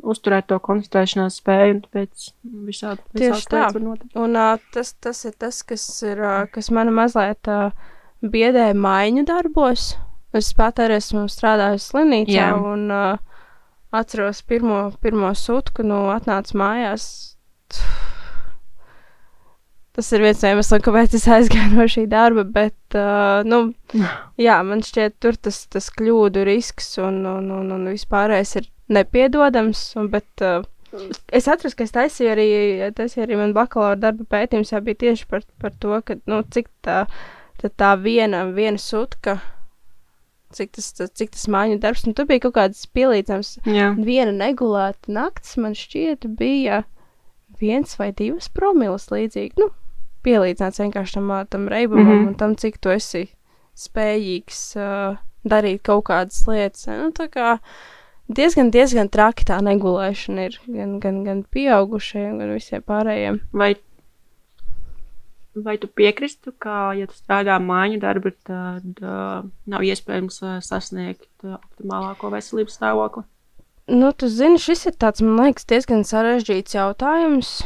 [0.00, 2.28] uzturēt to koncentrēšanās spēju, un tāpēc
[2.70, 3.66] visādi Tieši tā.
[4.22, 7.76] Un uh, tas, tas ir tas, kas, ir, uh, kas man mazliet uh,
[8.22, 9.92] biedē maiņu darbos.
[10.36, 12.48] Es pat arī esmu strādājusi slimnīcā Jā.
[12.56, 13.18] un uh,
[13.92, 17.04] atceros pirmo, pirmo sūtu, nu, atnācu mājās.
[19.92, 23.74] Tas ir viens no iemesliem, kāpēc es aizgāju no šī darba, bet, uh, nu,
[24.46, 29.90] jā, man šķiet, tur tas, tas kļūdu risks un, un, un, un vispārējais ir nepiedodams,
[30.00, 30.64] un, bet uh,
[31.32, 32.46] Es atceros, ka es taisīju arī,
[32.92, 36.68] taisīju arī manu bakalaura darba pētījums, jau bija tieši par, par to, ka, nu, cik
[36.84, 36.98] tā,
[37.62, 39.38] tā, tā viena, viena sutka,
[40.54, 40.88] cik tas,
[41.18, 43.54] cik tas mājiņu darbs, nu, tur bija kaut kāds pielīdzams.
[43.68, 43.92] Jā.
[43.98, 46.82] Viena negulēta naktis, man šķiet, bija
[47.62, 49.70] viens vai divas promilas līdzīgi, nu,
[50.26, 52.18] pielīdzināts vienkārši tam, tam reibumam mm.
[52.18, 52.28] -hmm.
[52.32, 53.26] un tam, cik tu esi
[53.78, 56.86] spējīgs uh, darīt kaut kādas lietas.
[56.86, 57.56] Nu, tā kā
[58.28, 63.40] diezgan, diezgan traki tā negulēšana ir gan, gan, gan pieaugušajiem, gan visiem pārējiem.
[63.52, 63.74] Vai,
[65.54, 71.28] vai tu piekristu, ka, ja tu strādā māju darbu, tad uh, nav iespējams uh, sasniegt
[71.44, 73.24] uh, optimālāko veselības stāvokli?
[73.92, 77.56] Nu, tu zini, šis ir tāds, man liekas, diezgan sarežģīts jautājums.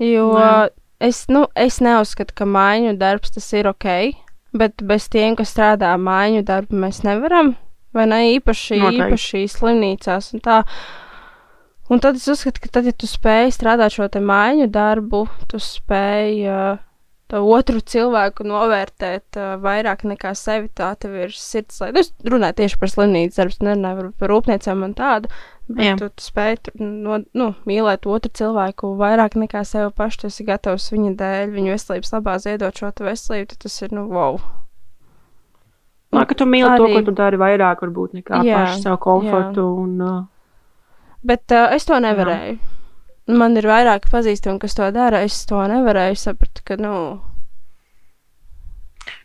[0.00, 0.52] Jo Jā.
[1.02, 3.88] es, nu, es neuzskatu, ka mājiņu darbs tas ir ok,
[4.56, 7.54] bet bez tiem, kas strādā mājiņu darbu, mēs nevaram.
[7.96, 9.06] Vai ne īpaši, Noteikti.
[9.08, 10.60] īpaši slimnīcās un tā.
[11.90, 15.58] Un tad es uzskatu, ka tad, ja tu spēj strādāt šo te mājiņu darbu, tu
[15.58, 16.82] spēj uh,
[17.30, 20.70] to otru cilvēku novērtēt uh, vairāk nekā sevi.
[20.70, 22.04] Tā tev ir sirds lieta.
[22.04, 25.34] Es runāju tieši par slimnīcas darbu, nerunāju par, rūpniecēm un tādu.
[25.70, 25.98] Bet Jā.
[25.98, 30.22] tu, tu spēj no, nu, mīlēt otru cilvēku vairāk nekā sevi pašu.
[30.24, 33.58] Tu esi gatavs viņa dēļ, viņa veselības labā ziedot šo veselību.
[33.66, 34.38] Tas ir, nu, wow.
[36.14, 38.98] Nā, ka tu mīli to, Arī- ko tu dari vairāk, varbūt nekā Jā, pašu savu
[39.02, 39.66] komfortu.
[39.84, 40.20] Un, uh,
[41.26, 42.58] Bet uh, es to nevarēju.
[43.30, 45.20] Man ir vairāk pazīstami, kas to dara.
[45.26, 46.94] Es to nevarēju saprast, ka, nu,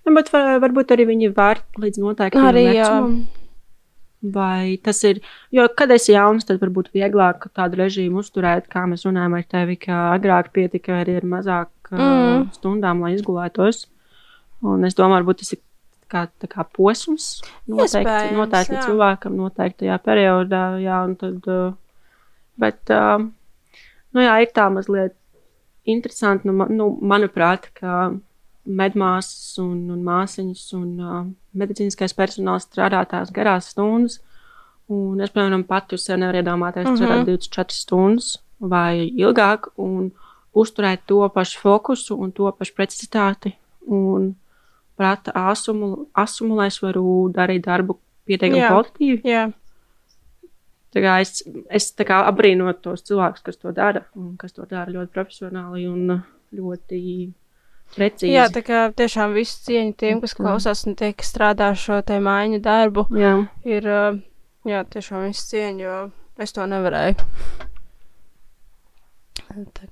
[0.05, 2.51] nu, bet var, varbūt arī viņi var līdz noteiktam.
[2.51, 3.17] Jā, vecumam.
[4.35, 5.19] Vai tas ir,
[5.53, 9.75] jo, kad esi jauns, tad varbūt vieglāk tādu režīmu uzturēt, kā mēs runājam ar tevi,
[9.77, 12.47] ka agrāk pietika arī ar mazāk mm.
[12.55, 13.85] Stundām, lai izgulētos.
[14.65, 15.61] Un es domāju, varbūt tas ir
[16.11, 17.27] kā, kā posms
[17.69, 18.85] noteikti, Iespējams, noteikti jā.
[18.87, 20.63] cilvēkam noteiktajā periodā.
[20.81, 21.75] Jā, un tad, uh,
[22.61, 23.23] bet, uh,
[24.15, 25.15] nu jā, ir tā mazliet
[25.85, 28.13] interesanti, nu, nu, manuprāt, ka
[28.65, 31.25] medmāsas un, un māsiņas un uh,
[31.57, 34.19] medicīniskais personāls strādā tās garās stundas.
[34.91, 37.25] Un es, piemēram, pati uz sevi nevaru iedomāties, mm -hmm.
[37.25, 40.11] 24 stundas vai ilgāk, un
[40.53, 43.53] uzturēt to pašu fokusu un to pašu precizitāti.
[43.87, 44.35] Un
[44.97, 49.21] prāta asumu, asumu lai es varu darīt darbu pietiekami kvalitatīvi.
[50.95, 55.87] Es es kā abrīnoju tos cilvēkus, kas to dara, un kas to dara ļoti profesionāli
[55.89, 56.21] un
[56.55, 57.01] ļoti
[57.95, 58.33] precīzi.
[58.33, 62.19] Jā, tā kā tiešām visu cieņu tiem, kas klausās un tie, kas strādā šo te
[62.23, 63.35] mājiņu darbu, jā.
[63.67, 63.89] ir,
[64.65, 65.97] jā, tiešām visu cieņu, jo
[66.41, 67.19] es to nevarēju.
[69.45, 69.91] Kā.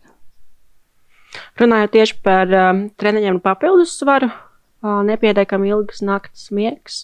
[1.59, 7.03] Runājot tieši par um, treniņiem un papildus svaru, uh, nepietiekami ilgas naktas miegs,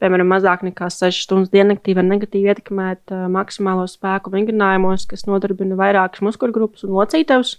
[0.00, 5.78] piemēram, mazāk nekā 6 stundas diennaktī var negatīvi ietekmēt uh, maksimālo spēku vingrinājumos, kas nodarbina
[5.78, 7.56] vairākas muskuļgrupas un locītavas.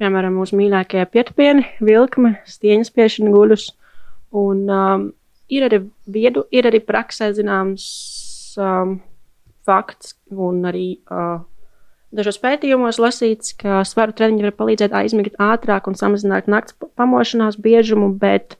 [0.00, 3.68] Piemēram, mūsu mīļākie pietupieni, vilkme, stieņa spiešana guļus.
[4.40, 5.06] Un um,
[5.52, 7.86] ir arī viedu, ir arī praksē zināms
[8.56, 8.96] um,
[9.68, 11.42] fakts un arī uh,
[12.12, 18.10] Dažos pētījumos lasīts, ka svaru treniņi var palīdzēt aizmigt ātrāk un samazināt naktas pamošanās biežumu,
[18.20, 18.58] bet,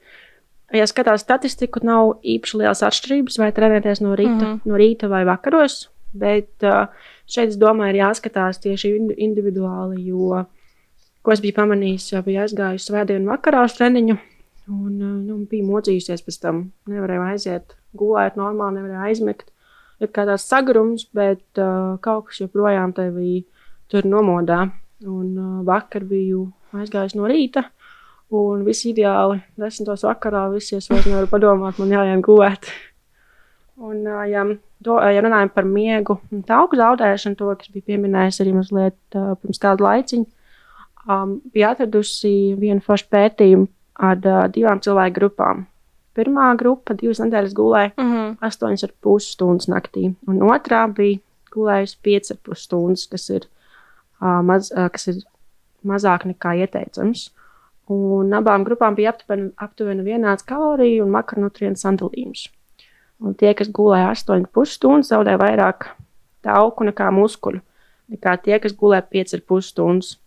[0.79, 4.69] ja skatās statistiku, nav īpaši liels atšķirības, vai trenēties no rīta, mm -hmm.
[4.69, 5.89] no rīta vai vakaros.
[6.13, 6.91] Bet uh,
[7.25, 10.43] šeit, es domāju, ir jāskatās tieši individuāli, jo,
[11.21, 14.17] ko es biju pamanījis, biju aizgājis svētdienu vakarā uz treniņu,
[14.69, 16.71] un nu, biju mocījusies pēc tam.
[16.87, 19.49] Nevarēju aiziet, gulēt normāli, nevarēju aizmigt
[20.03, 23.43] ir kā tāds sagrums, bet uh, kaut kas joprojām tevi
[23.91, 24.65] tur nomodā.
[25.03, 27.65] Un uh, vakar biju aizgājis no rīta,
[28.33, 29.41] un viss ideāli.
[29.59, 32.69] Desmitos vakarā visies vairs nevaru padomāt, man jāiet gulēt.
[33.83, 34.45] Un, uh, ja,
[34.85, 39.33] do, ja runājam par miegu un tauku zaudēšanu, to, kas bija pieminējis arī mazliet uh,
[39.41, 40.25] pirms kāda laiciņa,
[41.09, 43.67] um, bija atradusi vienu foršu pētījumu
[44.09, 45.65] ar uh, divām cilvēku grupām.
[46.13, 48.33] Pirmā grupa divas nedēļas gulēja mm -hmm.
[48.45, 51.19] 8,5 stundas naktī, un otrā bija
[51.53, 53.47] gulējusi 5,5 stundas, kas ir,
[54.21, 55.23] uh, maz, uh, kas ir
[55.83, 57.31] mazāk nekā ieteicams.
[57.91, 62.47] Un abām grupām bija aptuveni, aptuveni vienāds kaloriju un makronutrientu sadalījums.
[63.23, 65.89] Un tie, kas gulēja 8,5 stundas, zaudēja vairāk
[66.43, 67.59] tauku nekā muskuļu,
[68.15, 70.17] nekā tie, kas gulēja 5,5 stundas.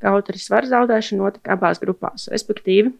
[0.00, 2.28] Kaut arī svara zaudēšana notika abās grupās.
[2.32, 2.94] Respektīvi,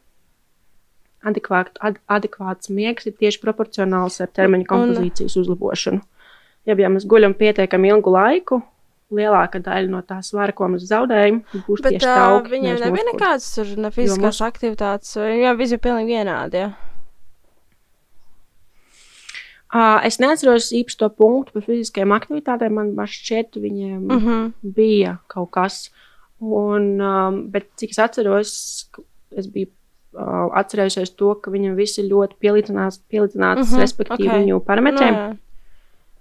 [1.25, 6.03] adekvāt, ad, adekvāts miegs ir tieši proporcionāls ar ķermeņa kompozīcijas uzlabošanu.
[6.69, 8.61] Ja, ja mēs guļam pietiekami ilgu laiku,
[9.15, 12.53] lielākā daļa no tā svara, ko mēs zaudējam, būs Bet, tieši tāda.
[12.53, 14.45] Viņiem nebija nekādas ne fiziskās mums...
[14.47, 16.65] aktivitātes, jā, visi ir pilnīgi vienādi.
[16.65, 16.71] Jā.
[19.71, 22.79] Uh, es neatceros īpaši to punktu par fiziskajām aktivitātēm.
[22.97, 24.31] Man šķiet, viņiem uh mhm.
[24.31, 24.73] -huh.
[24.79, 25.91] bija kaut kas.
[26.41, 28.51] Un, um, bet cik es atceros,
[29.37, 29.69] es biju
[30.17, 34.43] uh, atcerējušies to, ka viņam viss ir ļoti pielīdzināts, pielīdzināts uh mhm, -huh, respektīvi okay.
[34.45, 35.15] viņu parametriem.
[35.15, 35.50] No, nu, jā.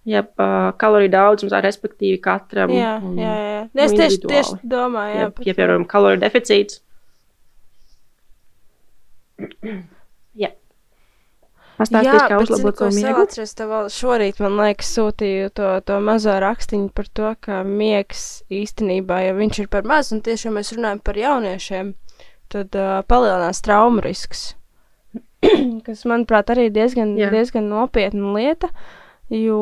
[0.10, 2.72] Jeb, uh, kaloriju daudzums, respektīvi katram.
[2.74, 3.60] Jā, un, jā, jā.
[3.68, 5.28] Nu, es tieši, tieši domāju, jā.
[5.28, 6.80] Ja, piemēram, kaloriju deficīts.
[10.44, 10.50] jā.
[11.80, 13.24] Pastāstīs, kā uzlabot to miegu.
[13.24, 18.24] Atceros, tev vēl šorīt, man liekas, sūtīju to, to mazo rakstiņu par to, ka miegs
[18.52, 21.94] īstenībā, ja viņš ir par maz, un tiešām mēs runājam par jauniešiem,
[22.52, 24.50] tad uh, palielinās traumu risks.
[25.86, 27.30] kas, manuprāt, arī diezgan, Jā.
[27.34, 28.72] diezgan nopietna lieta.
[29.30, 29.60] Jo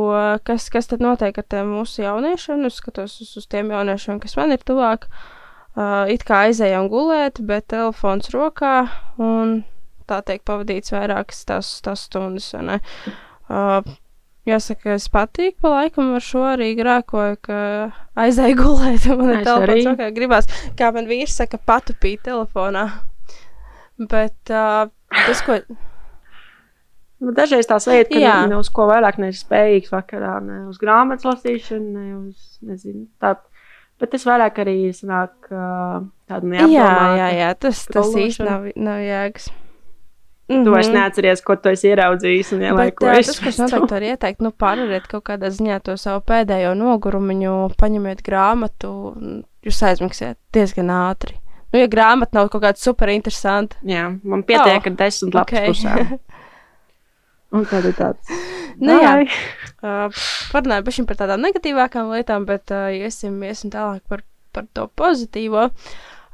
[0.47, 2.63] kas, kas tad notiek ar tiem mūsu jauniešiem?
[2.69, 5.09] Es skatos uz, uz tiem jauniešiem, kas man ir tuvāk.
[5.77, 8.87] Uh, it kā aizējām gulēt, bet telefons rokā
[9.21, 9.59] un
[10.09, 12.47] tā teikt pavadīts vairākas tās, tās stundas.
[12.55, 13.83] Uh,
[14.47, 17.57] Jāsaka, es patīk pa laikam ar šo arī grēkoju, ka
[18.23, 20.47] aizēju gulēt, un man ir telefons, ok, gribās,
[20.79, 22.87] kā man vīrs saka, patupīt telefonā.
[23.99, 25.59] Bet uh, tas, ko...
[27.17, 30.77] Nu, dažreiz tās lietas, ka ne, ne uz ko vairāk neesmu spējīgs vakarā, ne uz
[30.81, 33.33] grāmatas lasīšanu, ne uz, nezinu, tā.
[33.97, 36.75] Bet tas vairāk arī sanāk tādu neapdomātu.
[36.75, 39.47] Jā, jā, jā, tas, tas īsti nav, nav jēgas.
[40.47, 40.63] Mm -hmm.
[40.63, 40.95] Tu vairs mhm.
[40.95, 43.27] neatceries, ko tu esi ieraudzījis un ielaikojis.
[43.27, 48.21] Tas, kas noteikti var ieteikt, nu, pārvariet kaut kādā ziņā to savu pēdējo nogurumiņu, paņemiet
[48.23, 48.93] grāmatu,
[49.65, 51.35] jūs aizmigsiet diezgan ātri.
[51.73, 53.75] Nu, ja grāmata nav kaut kāda super interesanta.
[53.83, 55.67] Jā, man pietiek oh, ar desmit lapas okay.
[55.67, 56.19] pusēm.
[57.55, 58.31] un tad ir tāds.
[58.77, 59.23] Nu, jā,
[59.81, 60.17] uh,
[60.53, 64.21] parunājam par tādām negatīvākām lietām, bet uh, iesim, iesim tālāk par,
[64.53, 65.63] par to pozitīvo.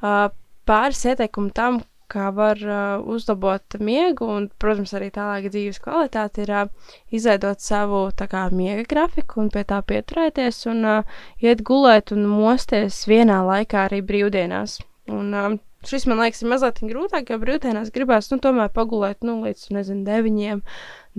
[0.04, 0.26] Uh,
[0.68, 1.80] pāris ieteikumu tam,
[2.12, 8.06] kā var uh, uzlabot miegu un, protams, arī tālāk dzīves kvalitāti, ir uh, izveidot savu
[8.20, 13.88] kā, miega grafiku un pie tā pieturēties un uh, iet gulēt un mosties vienā laikā
[13.88, 14.82] arī brīvdienās.
[15.12, 15.56] Un, uh,
[15.88, 20.06] šis man liekas ir mazliet grūtāk, jo brīvdienās gribās nu, tomēr pagulēt nu, līdz, nezinu,
[20.08, 20.64] deviņiem,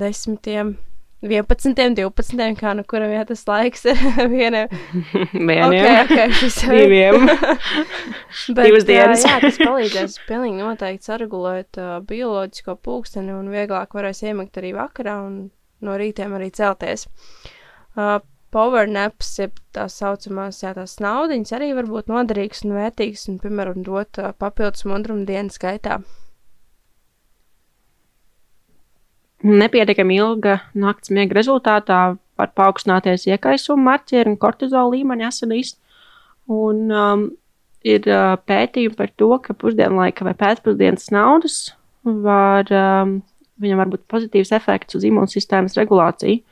[0.01, 0.75] desmitiem
[1.25, 4.01] 11, 12, kā nu kuram jā, tas laiks ir
[4.35, 4.69] vienam.
[5.33, 5.73] Vienam.
[5.73, 7.25] Okay, okay, šis diviem.
[8.57, 9.25] Bet, Divas dienas.
[9.25, 15.17] jā, tas palīdzēs pilnīgi noteikti saregulēt uh, bioloģisko pulksteni un vieglāk varēs iemigt arī vakarā
[15.25, 15.39] un
[15.85, 17.07] no rītiem arī celties.
[17.97, 18.19] Uh,
[18.55, 23.41] power naps, jeb tā saucamās, jā, tās naudiņas arī var būt noderīgas un vērtīgas un,
[23.41, 26.03] piemēram, dot uh, papildus mundrumu dienas gaitā.
[29.42, 32.03] Nepietiekami ilga nakts miega rezultātā
[32.38, 35.75] var paaugstināties iekaisuma marķieri un kortizola līmeņa asinīs.
[36.51, 37.29] Un um,
[37.87, 41.59] ir uh, pētījumi par to, ka pusdienlaika vai pēcpusdienas naudas
[42.05, 43.18] var, um,
[43.61, 46.42] viņam var būt pozitīvs efekts uz imūnsistēmas regulāciju.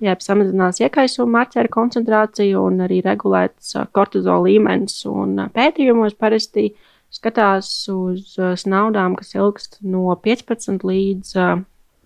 [0.00, 5.02] Jeb samazinās iekaisuma marķēra koncentrāciju un arī regulēts uh, kortizola līmenis.
[5.08, 6.70] Un uh, pētījumos parasti
[7.12, 11.58] skatās uz uh, naudām, kas ilgst no 15 līdz uh,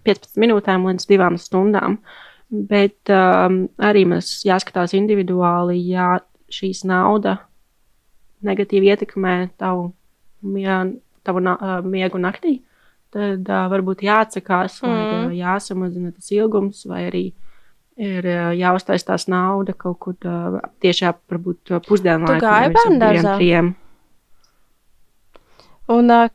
[0.07, 1.99] 15 minūtēm līdz 2 stundām.
[2.55, 6.19] Bet um, arī mums jāskatās individuāli, ja
[6.53, 7.39] šīs nauda
[8.45, 9.89] negatīvi ietekmē tavu,
[10.45, 10.77] mie,
[11.27, 12.59] tavu na, uh, miegu naktī,
[13.15, 15.25] tad uh, varbūt jāatsakās, vai mm.
[15.25, 17.25] uh, jāsamazina tas ilgums, vai arī
[17.97, 22.39] ir uh, jāuztais tās nauda kaut kur uh, tiešā, varbūt pusdienu laikā.
[22.39, 23.35] Tu gāji bērndārzā?
[25.95, 26.31] Un, uh...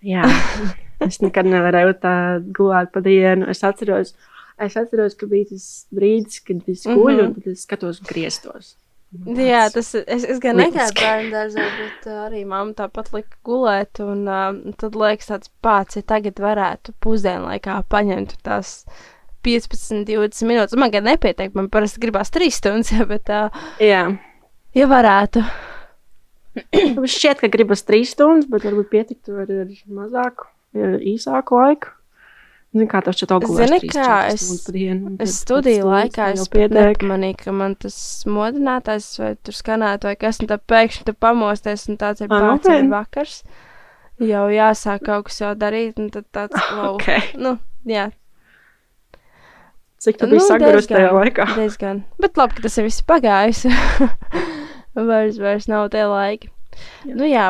[0.00, 0.24] Jā.
[1.06, 2.14] Es nekad nevarēju tā
[2.56, 3.48] gulēt pa dienu.
[3.52, 4.14] Es atceros,
[4.60, 7.34] es atceros ka bija tas brīdis, kad es guļu mm -hmm.
[7.34, 8.74] un tad es skatos griestos.
[9.10, 13.34] Tāds Jā, tas es, es gan negāju bērnu dārzā, bet uh, arī mamma tāpat lika
[13.42, 13.98] gulēt.
[14.04, 18.84] Un uh, tad liekas tāds pats, ja tagad varētu pusdienlaikā paņemt tās
[19.42, 20.78] 15, 20 minūtes.
[20.78, 23.50] Man gan nepietiek, man parasti gribās 3 stundas, ja, bet uh,
[23.82, 24.04] Jā.
[24.78, 25.42] ja varētu.
[27.16, 31.96] Šķiet, ka gribas 3 stundas, bet varbūt pietiktu ar, ar mazāku īsāku laiku.
[32.70, 37.54] Zini, kā tas šeit augstāk Zini, kā es, dienu, es studiju laikā es nepamanīju, ka
[37.54, 37.96] man tas
[38.30, 42.86] modinātājs vai tur skanētu vai kas, un tad pēkšņi tu pamosties un tāds ir okay.
[42.92, 43.40] vakars.
[44.22, 47.32] Jau jāsāk kaut kas jau darīt, un tad tāds, wow, okay.
[47.40, 47.56] nu,
[47.88, 48.06] jā.
[50.00, 51.48] Cik tu biji nu, sagurus tajā laikā?
[51.58, 52.04] Diezgan.
[52.22, 53.66] Bet labi, ka tas ir viss pagājis.
[55.10, 56.54] vairs, vairs nav tie laiki.
[57.04, 57.14] Jā.
[57.14, 57.46] Nu, jā,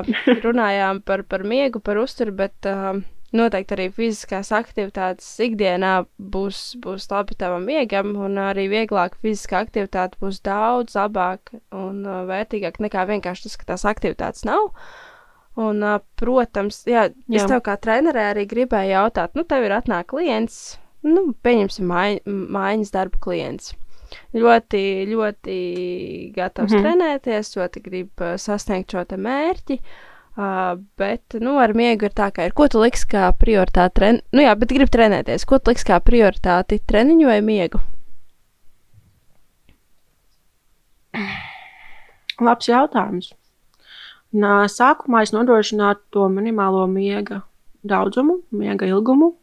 [0.47, 3.01] runājām par, par miegu, par uzturu, bet uh,
[3.37, 10.19] noteikti arī fiziskās aktivitātes ikdienā būs, būs labi tavam miegam, un arī vieglāk fiziskā aktivitāte
[10.23, 14.73] būs daudz labāk un uh, vērtīgāk nekā vienkārši tas, ka tās aktivitātes nav.
[15.61, 17.43] Un, uh, protams, jā, jā.
[17.43, 22.21] es tev kā trenerē arī gribēju jautāt, nu, tev ir atnāk klients, nu, pieņemsim, māj,
[22.27, 23.75] mājas darba klients
[24.35, 25.57] ļoti, ļoti
[26.37, 26.87] gatavs mm -hmm.
[26.87, 29.81] trenēties, ļoti grib uh, sasniegt šo mērķi.
[30.41, 34.21] Uh, bet, nu, ar miegu ir tā, ka ir, ko tu liksi kā prioritāti, tren...
[34.33, 37.81] nu jā, bet grib trenēties, ko tu liksi kā prioritāti treniņu vai miegu?
[42.41, 43.35] Labs jautājums.
[44.33, 47.43] Nā, sākumā es nodrošinātu to minimālo miega
[47.83, 49.35] daudzumu, miega ilgumu.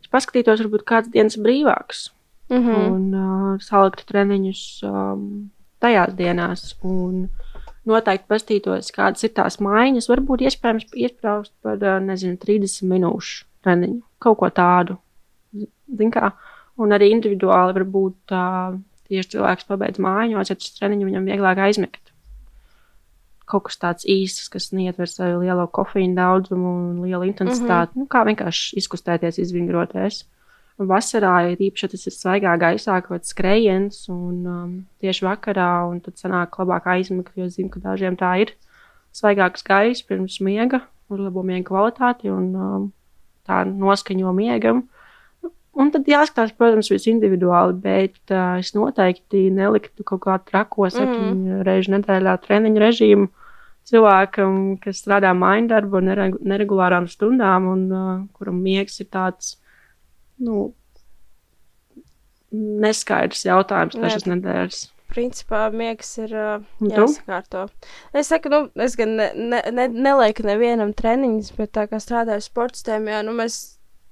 [0.00, 2.12] Es paskatītos, varbūt kāds dienas brīvāks
[2.52, 2.92] mm -hmm.
[2.92, 6.76] un uh, saliktu treniņus um, tajās dienās.
[6.82, 7.28] Un
[7.88, 10.08] noteikti pastītos, kādas ir tās maiņas.
[10.10, 14.98] Varbūt iespējams iesprāst par nezinu, 30 minūšu treniņu, kaut ko tādu.
[15.96, 16.32] Zin kā?
[16.80, 18.78] Un arī individuāli varbūt uh,
[19.12, 22.12] tieši cilvēks pabeidz mājās, ja tas treniņš viņam vieglāk aizmigt.
[23.50, 27.92] Kaut kas tāds īsts, kas neietver sevi lielo kofīnu daudzumu un lielu intensitāti.
[27.92, 28.06] Mm -hmm.
[28.06, 30.24] nu, kā vienkārši izkustēties, izvingroties.
[30.88, 34.70] Vasarā ir īpaši tas ir svaigā gaisā, kaut kāds skrējiens, un um,
[35.02, 38.54] tieši vakarā, un tad sanāk labāk aizmigt, jo zinu, ka dažiem tā ir
[39.16, 42.88] svaigāks gaiss pirms miega, uzlabo miega kvalitāti un um,
[43.48, 44.86] tā noskaņo miegam.
[45.72, 51.32] Un tad jāskatās, protams, viss individuāli, bet uh, es noteikti neliktu kaut kādu trako septiņu
[51.32, 51.62] mm.
[51.64, 53.30] reižu nedēļā treniņu režīmu
[53.88, 56.12] cilvēkam, kas strādā mājas darbu un
[56.52, 59.56] neregulārām stundām, un uh, kuram miegs ir tāds
[60.42, 60.72] nu,
[62.52, 64.82] neskaidrs jautājums dažas nedēļas.
[65.12, 67.66] Principā miegs ir uh, jāsakārto.
[68.16, 72.44] Es saku, nu, es gan ne, ne, ne, nelieku nevienam treniņus, bet tā kā strādāju
[72.46, 73.58] sporta sistēmā, nu, mēs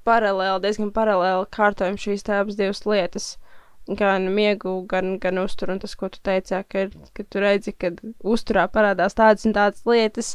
[0.08, 3.31] paralēli, diezgan paralēli kārtojam šīs tā abas divas lietas.
[3.96, 7.72] Gan miegu, gan, gan uzturu, un tas, ko tu teici, ka, ir, ka tu redzi,
[7.72, 10.35] ka uzturā parādās tādas un tādas lietas,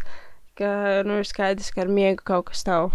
[0.58, 0.70] ka,
[1.06, 2.90] nu, ir skaidrs, ka ar miegu kaut kas nav.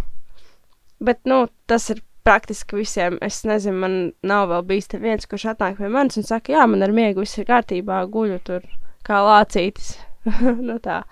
[1.01, 3.19] Bet, nu, tas ir praktiski visiem.
[3.25, 3.97] Es nezinu, man
[4.27, 7.39] nav vēl bijis viens, kurš atnāk pie manis un saka, jā, man ar miegu viss
[7.41, 8.67] ir kārtībā, guļu tur
[9.07, 9.95] kā lācītis.
[10.69, 11.03] nu tā.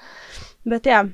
[0.69, 1.07] Bet jā.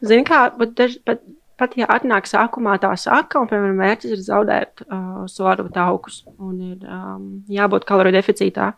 [0.00, 1.22] Zini, kā, bet, daž, bet
[1.60, 6.54] pat ja atnāk sākumā tā saka, un, piemēram, mērķis ir zaudēt uh, svaru taukus un
[6.72, 8.72] ir um, jābūt kaloriju deficītā.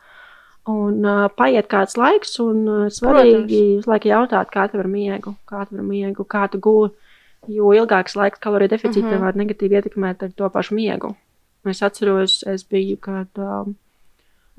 [0.70, 5.34] Un uh, paiet kāds laiks, un uh, svarīgi visu laiku jautāt, kā tev ir miegu,
[5.48, 6.92] kā tev ir miegu, kā tu guli.
[7.50, 9.20] Jo ilgāks laiks kaloriju deficītam mm -hmm.
[9.20, 11.16] var negatīvi ietekmēt to pašu miegu.
[11.64, 13.74] Es atceros, es biju, kad um,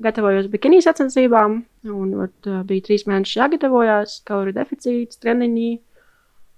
[0.02, 5.80] gatavojos bikini sacensībām, un vat, bija trīs mēneši jāgatavojas, kaloriju deficīts, treniņi.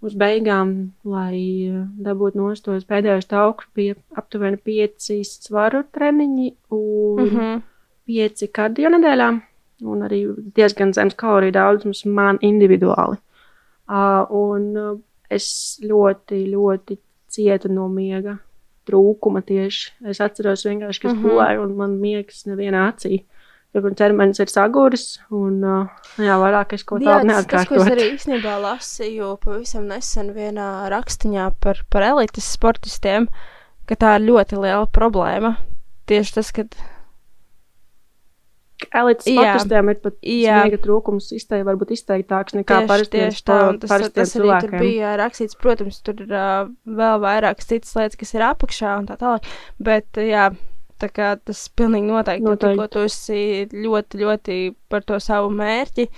[0.04, 1.72] Uz beigām, lai
[2.04, 7.62] dabūtu nostos pēdējos taukus, bija aptuveni pieci svaru treniņi un mm -hmm.
[8.06, 9.28] pieci kardio nedēļā,
[9.82, 10.20] un arī
[10.54, 13.16] diezgan zems kaloriju daudzums man individuāli.
[13.88, 14.98] Uh, un uh,
[15.30, 16.98] es ļoti, ļoti
[17.32, 18.38] cietu no miega
[18.86, 19.96] trūkuma tieši.
[20.12, 21.30] Es atceros vienkārši, ka es mm -hmm.
[21.30, 23.24] gulēju un man miegs nevienā acī.
[23.74, 25.60] Kad man ķermenis ir saguris, un
[26.16, 27.50] jā, vairāk es ko tādu neatkārtoju.
[27.50, 33.28] Tas, ko es arī īstenībā lasīju pavisam nesen vienā rakstiņā par, par elites sportistiem,
[33.86, 35.56] ka tā ir ļoti liela problēma.
[36.06, 36.64] Tieši tas, ka
[38.84, 43.80] elites sportistiem ir pat sniega trūkums izteikti, varbūt izteiktāks nekā parastiem sportistiem.
[43.82, 46.68] Tas, tas arī tur bija rakstīts, protams, tur ir uh,
[47.00, 49.48] vēl vairākas citas lietas, kas ir apakšā un tā tālāk,
[49.88, 50.50] bet jā,
[51.02, 52.80] tā kā tas pilnīgi noteikti, noteikti.
[52.80, 53.40] Nu, tu esi
[53.72, 54.60] ļoti, ļoti
[54.92, 56.08] par to savu mērķi,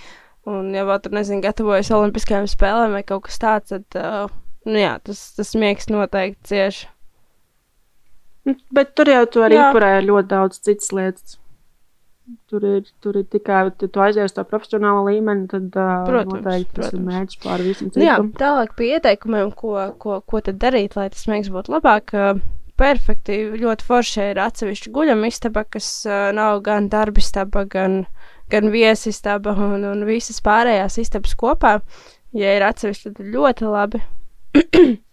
[0.51, 4.31] un ja vēl tur, nezinu, gatavojas olimpiskajām spēlēm vai kaut kas tāds, tad, uh,
[4.67, 6.89] nu jā, tas, tas miegs noteikti cieši.
[8.73, 11.37] Bet tur jau tu arī upurēji ļoti daudz citas lietas.
[12.49, 16.75] Tur ir, tur ir tikai, ja tu aizies to profesionālo līmeni, tad uh, protams, noteikti
[16.75, 16.91] protams.
[16.91, 18.05] tas ir mērķis pār visam citam.
[18.05, 22.13] Jā, tālāk pie ieteikumiem, ko, ko, ko tad darīt, lai tas miegs būtu labāk.
[22.13, 22.41] Uh,
[22.79, 28.03] perfekti, ļoti forši ir atsevišķa guļama istaba, kas uh, nav gan darba istaba, gan,
[28.53, 31.79] gan viesistaba un, un visas pārējās istabas kopā.
[32.37, 34.03] Ja ir atsevišķi, tad ļoti labi.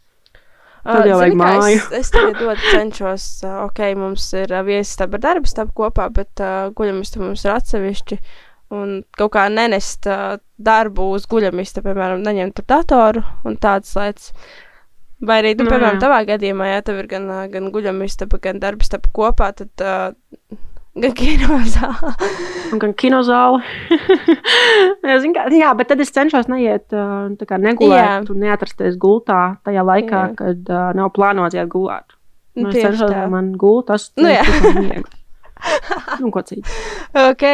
[0.87, 1.79] Tad jau vajag māju.
[1.79, 3.29] Es, es tagad ļoti cenšos,
[3.67, 8.21] ok, mums ir viesistaba darba staba kopā, bet uh, guļamista mums ir atsevišķi.
[8.77, 14.33] Un kaut kā nenest uh, darbu uz guļamista, piemēram, neņemt tur datoru un tādas lietas.
[15.27, 19.13] Vai arī, nu, piemēram, tavā gadījumā, ja tev ir gan, gan guļamistaba, gan darba staba
[19.17, 20.59] kopā, tad uh,
[20.97, 22.13] Gan kinozāle.
[22.81, 23.61] gan kinozāle.
[25.37, 30.37] kā, jā, bet tad es cenšos neiet, kā, negulēt, un neatrasties gultā tajā laikā, jā.
[30.39, 32.17] kad uh, nav plānots iet gulēt.
[32.57, 35.05] Nu, es cenšos, lai man gulēt, tas nu, ir
[36.23, 36.65] nu, ko citu.
[37.13, 37.45] ok,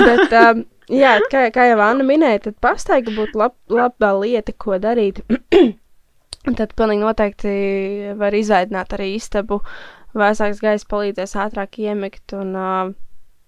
[0.00, 4.80] bet, um, jā, kā, kā jau Anna minēja, tad pastaiga būtu lab, laba lieta, ko
[4.82, 5.22] darīt.
[6.58, 7.54] tad pilnīgi noteikti
[8.18, 9.62] var izaicināt arī istabu.
[9.62, 12.92] Uh, vēsāks gaiss palīdzēs ātrāk iemigt un uh,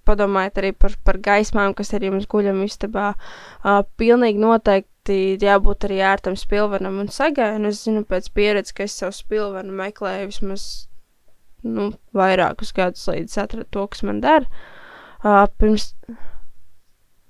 [0.09, 3.13] padomājiet arī par, par gaismām, kas ir jums guļam istabā.
[3.63, 8.87] Uh, pilnīgi noteikti jābūt arī ērtam spilvenam un sagai, un es zinu pēc pieredzes, ka
[8.87, 10.67] es savu spilvenu meklēju vismaz
[11.63, 14.47] nu, vairākus gadus, līdz atradu to, kas man der.
[15.23, 15.93] Uh, pirms,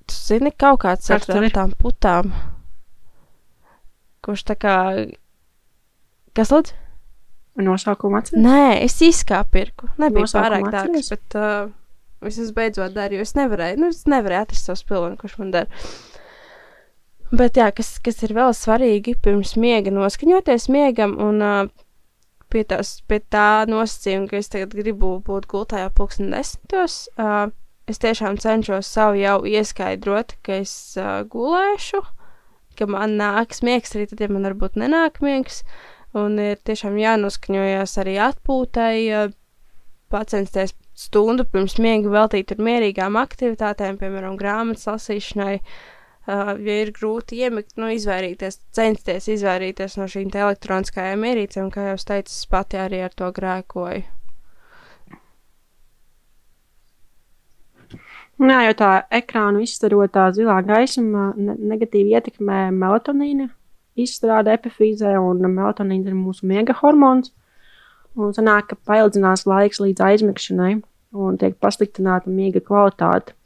[0.09, 2.33] tu zini, kaut kāds ar tām putām,
[4.25, 4.77] kurš tā kā,
[6.37, 6.82] kas lūdzu?
[7.61, 8.45] Nosaukumu atceries?
[8.47, 9.91] Nē, es izkāpu pirku.
[10.01, 11.69] Nebija pārāk dārgs, bet uh,
[12.29, 15.85] es beidzot daru, jo es nevarēju, nu, es nevarēju atrast savu spilvenu, kurš man dara.
[17.33, 21.61] Bet, jā, kas, kas ir vēl svarīgi, pirms miega noskaņoties miegam un uh,
[22.53, 27.47] pie, tās, pie tā nosacījuma, ka es tagad gribu būt gultā jau pulksten desmitos, uh,
[27.89, 32.05] es tiešām cenšos savu jau ieskaidrot, ka es uh, gulēšu,
[32.81, 35.65] ka man nāks miegs arī tad, ja man varbūt nenāk miegs.
[35.65, 39.33] Uh, Un ir tiešām jānoskaņojas arī atpūtai,
[40.13, 45.57] pacensties stundu pirms miega veltīt ar mierīgām aktivitātēm, piemēram, grāmatas lasīšanai.
[46.23, 51.97] Uh, ja ir grūti iemigt, nu, izvairīties, censties izvairīties no šīm elektroniskajām ierīcēm, kā jau
[51.99, 54.05] teicu, es pati arī ar to grēkoju.
[58.43, 63.49] Jā, jo tā ekrāna izstarotā zilā gaisma negatīvi ietekmē melatonīnu
[63.99, 67.33] izstrāde epifīzē, un melatonīns ir mūsu miega hormons.
[68.17, 70.75] Un sanāk, ka paildzinās laiks līdz aizmigšanai
[71.17, 73.37] un tiek pasliktināta miega kvalitāte.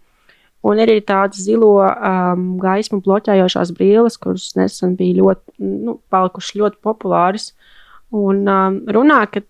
[0.66, 6.57] Un ir arī tādas zilo um, gaismu bloķējošās brīles, kuras nesen bija ļoti, nu, palikušas
[6.59, 7.53] ļoti populāras.
[8.14, 9.44] Un um, runā, ka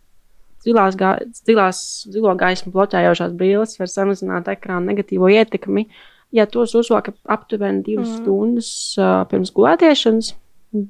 [0.66, 1.14] zilās, ga
[1.46, 1.80] zilās,
[2.12, 5.86] zilo gaismu bloķējošās brīles var samazināt ekrāna negatīvo ietekmi,
[6.36, 8.18] ja tos uzvelk aptuveni divas mm.
[8.20, 8.70] stundas
[9.00, 10.34] uh, pirms gulētiešanas.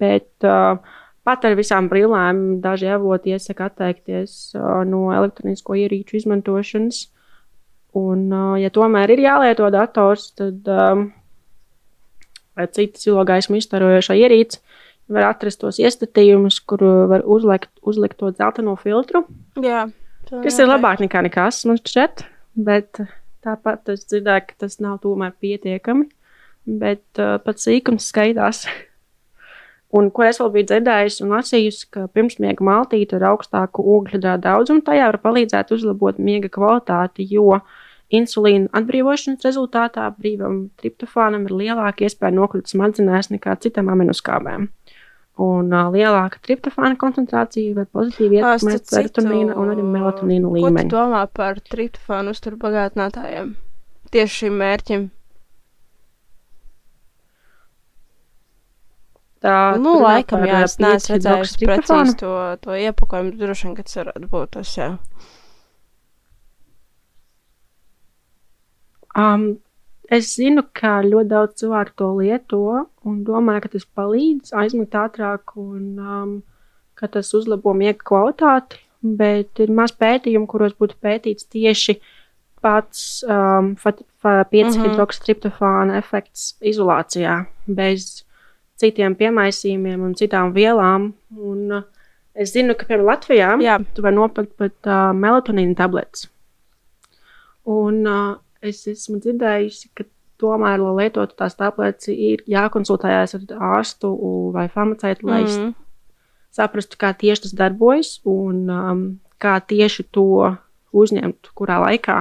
[0.01, 0.79] Bet uh,
[1.27, 7.07] pat ar visām brīvlēm daži avoti iesaka atteikties uh, no elektronisko ierīču izmantošanas.
[7.97, 11.09] Un, uh, ja tomēr ir jālieto dators, tad um,
[12.57, 14.61] vai cita zilo gaismu izstarojošā ierīce
[15.13, 19.23] var atrast tos iestatījumus, kur var uzlikt, uzlikt to dzelteno filtru.
[19.63, 19.85] Jā,
[20.31, 22.25] kas ir labāk nekā nekas, man šķiet.
[22.57, 23.03] Bet
[23.47, 26.09] tāpat es dzirdēju, ka tas nav tomēr pietiekami.
[26.67, 28.65] Bet uh, pats sīkums skaitās.
[29.95, 34.83] Un, ko es vēl biju dzirdējusi un lasījusi, ka pirmsmiega maltīte ar augstāku ugļu daudzumu
[34.87, 37.61] tajā var palīdzēt uzlabot miega kvalitāti, jo
[38.11, 44.69] insulīna atbrīvošanas rezultātā brīvam triptofānam ir lielāka iespēja nokļūt smadzenēs nekā citām aminoskābēm.
[45.47, 50.87] Un uh, lielāka triptofāna koncentrācija var pozitīvi ietekmēt serotonīna un arī melatonīna līmeni.
[50.87, 53.53] Ko tu domā par triptofānu uzturu bagātinātājiem?
[54.15, 55.11] Tieši šim mērķim.
[59.45, 62.33] Tā nu, laikam, jā, es neesmu redzējis precīzi to,
[62.63, 63.35] to iepakojumu.
[63.37, 64.89] Droši vien, ka tas varētu būt tas, jā.
[69.17, 69.45] Um,
[70.13, 72.63] es zinu, ka ļoti daudz cilvēku to lieto
[73.05, 76.43] un domāju, ka tas palīdz aizmigt ātrāk un um,
[76.97, 78.77] ka tas uzlabo miega kvalitāti.
[79.07, 82.01] Bet ir maz pētījumu, kuros būtu pētīts tieši
[82.65, 85.99] pats um, 5-hidroksitriptofāna mm -hmm.
[85.99, 88.26] efekts izolācijā, bez
[88.81, 91.11] citiem piemaisījumiem un citām vielām.
[91.37, 93.79] Un, uh, es zinu, ka piemēram Latvijā Jā.
[93.97, 96.29] tu vari nopirkt pat uh, melatonīna tabletes.
[97.67, 100.07] Un uh, es esmu dzirdējusi, ka
[100.41, 103.47] tomēr, lai lietotu tās tabletes, ir jākonsultējās ar
[103.77, 104.13] ārstu
[104.55, 105.73] vai farmaceitu, lai mm.
[106.55, 109.05] saprastu, kā tieši tas darbojas un um,
[109.43, 110.53] kā tieši to
[110.97, 112.21] uzņemt, kurā laikā.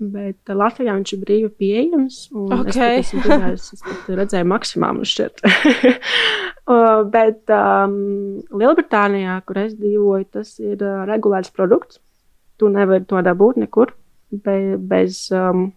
[0.00, 2.20] Bet Latvijā viņš ir brīvi pieejams.
[2.32, 3.02] Okay.
[3.02, 5.42] Es, es, es, redzēju, maksimālu šķiet.
[7.16, 7.98] bet um,
[8.62, 12.00] Lielbritānijā, kur es dzīvoju, tas ir uh, regulārs produkts.
[12.60, 13.92] Tu nevari to dabūt nekur
[14.30, 15.68] be, bez um,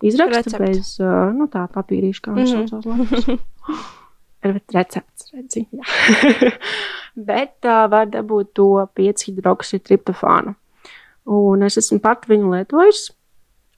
[0.00, 0.64] izraksta Recept.
[0.64, 2.68] bez uh, nu, tā papīrīša, kā viņš mm -hmm.
[2.70, 3.96] saucās.
[4.74, 5.66] Recepts, redzi.
[7.28, 10.54] Bet uh, var dabūt to 5 hidroksitriptofānu.
[11.24, 13.10] Un es esmu pat viņu lietojis.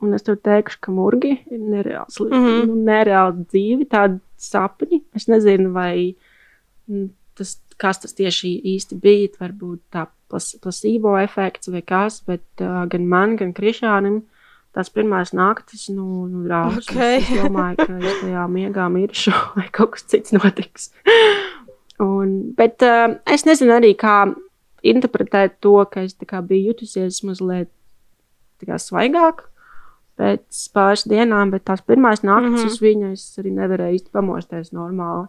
[0.03, 2.67] Un es tev teikšu, ka murgi ir nereāls, mm -hmm.
[2.67, 5.03] nu, nereāli dzīvi, tādi sapņi.
[5.15, 6.15] Es nezinu, vai
[7.39, 9.29] tas, kas tas tieši īsti bija.
[9.41, 14.23] Varbūt tā plas, plasīvo efekts vai kas, bet uh, gan man, gan Krišānam
[14.73, 16.89] tās pirmās naktis, nu, nu rāvis.
[16.89, 17.21] Okay.
[17.21, 20.91] Es, domāju, ka es tajā miegā miršu vai kaut kas cits notiks.
[22.01, 24.33] Un, bet uh, es nezinu arī, kā
[24.83, 27.71] interpretēt to, ka es biju jutusies mazliet
[28.63, 29.52] svaigāk
[30.19, 32.67] pēc pāris dienām, bet tās pirmās naktis mm -hmm.
[32.67, 35.27] uz viņu es arī nevarēju īsti pamosties normāli.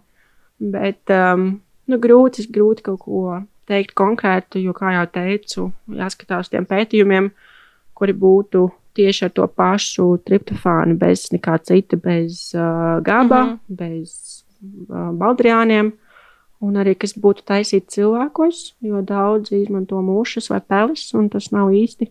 [0.60, 6.66] Bet um, nu, grūti, grūti kaut ko teikt konkrētu, jo, kā jau teicu, jāskatās tiem
[6.66, 7.32] pētījumiem,
[7.94, 13.60] kuri būtu tieši ar to pašu triptofānu, bez nekā cita, bez uh, gaba, mm -hmm.
[13.68, 14.44] bez
[14.90, 15.94] uh, baldriāniem.
[16.64, 21.74] Un arī kas būtu taisīts cilvēkos, jo daudzi izmanto mūšas vai peles, un tas nav
[21.76, 22.08] īsti.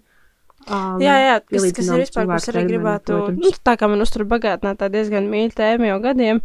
[0.62, 4.26] Um, jā, jā, tas, kas ir vispār, kas arī gribētu, nu, tā kā man uztur
[4.30, 6.40] bagātinātā diezgan mīļa tēma jau gadiem,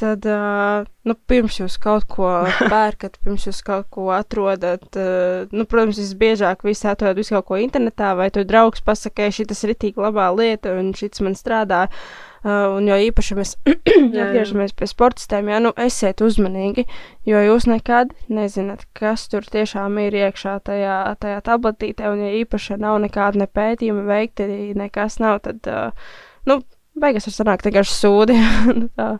[0.00, 2.30] tad, uh, nu, pirms jūs kaut ko
[2.72, 7.60] pērkat, pirms jūs kaut ko atrodat, uh, nu, protams, visbiežāk visi atrod visu kaut ko
[7.60, 11.86] internetā, vai tu draugs pasakē, šī tas ir tik labā lieta, un šis man strādā.
[11.90, 13.54] Uh, un jo īpaši mēs
[14.24, 16.84] atgriežamies pie sportistiem, jā, nu, esiet uzmanīgi,
[17.28, 22.78] jo jūs nekad nezināt, kas tur tiešām ir iekšā tajā, tajā tabletītē, un ja īpaši
[22.82, 26.16] nav nekāda ne pētījuma veikti, nekas nav, tad, uh,
[26.48, 26.60] nu,
[27.00, 28.40] beigas var sanākt vienkārši sūdi.
[28.94, 29.14] Nu.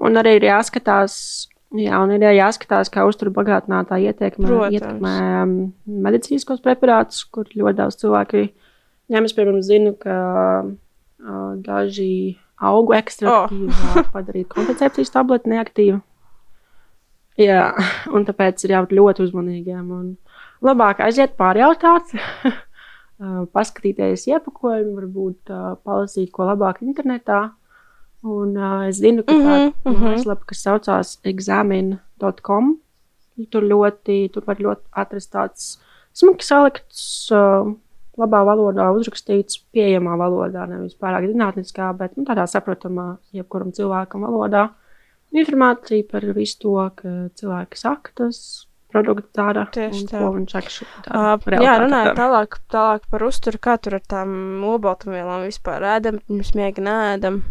[0.00, 1.14] Un arī ir jāskatās,
[1.76, 4.76] jā, un ir jāskatās, kā uzturu bagātinātā ietekmē, Protams.
[4.78, 5.50] ietekmē um,
[6.06, 8.46] medicīniskos preparātus, kur ļoti daudz cilvēku
[9.12, 9.28] ņem.
[9.28, 10.14] Es, piemēram, zinu, ka
[11.64, 14.08] daži augu ekstrakti oh.
[14.12, 16.00] padarīt kontracepcijas tableti neaktīvu.
[17.40, 17.70] Jā,
[18.12, 19.86] un tāpēc ir jābūt ļoti uzmanīgiem.
[19.96, 20.08] Un
[20.64, 22.12] labāk aiziet pārjautāt,
[23.54, 27.46] paskatīties iepakojumu, varbūt uh, palasīt ko labāk internetā.
[28.26, 32.74] Un uh, es zinu, ka tāda mm -hmm, mājaslapa, kas saucās examine.com,
[33.50, 35.70] tur ļoti, tur var ļoti atrast tāds
[36.12, 37.72] smuki salikts, uh,
[38.18, 44.68] labā valodā uzrakstīts, pieejamā valodā, nevis pārāk zinātniskā, bet nu, tādā saprotamā, jebkuram cilvēkam valodā.
[45.30, 48.40] Informācija par visu to, ka cilvēki saka, tas
[48.90, 49.66] produkts dara.
[49.70, 50.24] Tieši tā.
[50.24, 50.56] Viņš
[51.06, 54.34] uh, jā, runājot tālāk, tālāk par uzturu, kā tur ar tām
[54.72, 57.42] olbaltumvielām vispār ēdam, pirms miega nēdam.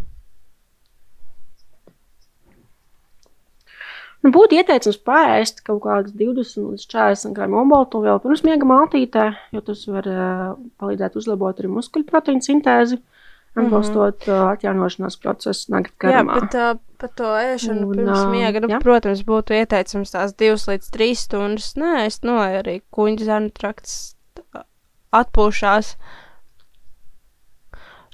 [4.26, 9.30] Nu, būtu ieteicams pāriest kaut kādas 20 līdz 40 gramu obaltu vēl pirms miega maltītē,
[9.56, 10.44] jo tas var uh,
[10.82, 13.00] palīdzēt uzlabot arī muskuļu proteīnu sintēzi,
[13.56, 14.44] atbalstot mm -hmm.
[14.44, 16.36] uh, atjaunošanās procesu naktī garumā.
[16.36, 18.82] Jā, bet uh, par to ēšanu un, pirms miega, nu, jā.
[18.84, 21.76] protams, būtu ieteicams tās 2 līdz 3 stundas.
[21.80, 24.00] Nē, es nu, arī kuņģa zarnu trakts
[25.16, 25.96] atpūšās.
[25.96, 26.29] Uh,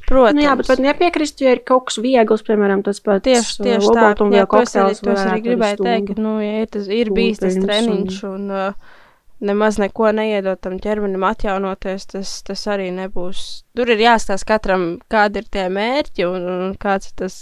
[0.05, 0.37] Protams.
[0.37, 3.93] Nu, jā, bet pat nepiekrist, ja ir kaut kas viegls, piemēram, tas pats tieši, tieši
[3.95, 7.57] tā, jā, to es arī, arī gribēju teikt, ka, nu, ja tas, ir bijis tas
[7.57, 8.99] treniņš un, un uh,
[9.45, 13.45] nemaz neko neiedot tam ķermenim atjaunoties, tas, tas arī nebūs.
[13.77, 17.39] Tur ir jāstāsta katram, kādi ir tie mērķi un, un kāds ir tas,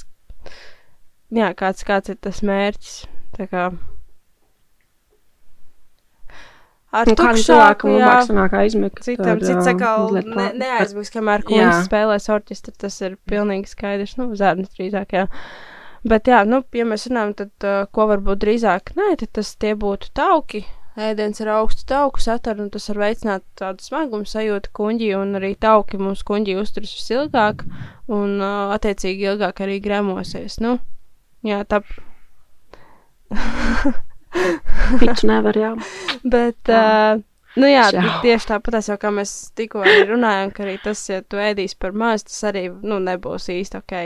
[1.36, 2.96] jā, kāds, kāds ir tas mērķis.
[3.34, 3.68] Tā kā
[6.94, 9.02] ar nu, kādam cilvēkam labāk sanāk aizmigt.
[9.06, 14.72] Citam, cits atkal ne, neaizmirs, kamēr kundze spēlēs orķestri, tas ir pilnīgi skaidrs, nu, zērnis
[14.78, 15.26] drīzāk, jā.
[16.08, 19.72] Bet, jā, nu, ja mēs runājam, tad, uh, ko varbūt drīzāk, nē, tad tas tie
[19.80, 20.66] būtu tauki,
[21.00, 25.54] ēdiens ar augstu tauku saturu, un tas var veicināt tādu smagumu sajūtu kuģi, un arī
[25.56, 27.64] tauki mums kuģi uzturas visilgāk,
[28.12, 30.60] un uh, attiecīgi ilgāk arī gremosies.
[30.64, 30.78] Nu,
[31.48, 31.82] jā, tā.
[35.00, 35.72] Piču nevar, jā.
[36.24, 37.22] Bet, uh,
[37.60, 38.04] nu jā, jā.
[38.24, 42.26] tieši tāpat jau kā mēs tikko runājām, ka arī tas, ja tu ēdīsi par maz,
[42.28, 43.98] tas arī, nu, nebūs īsti ok.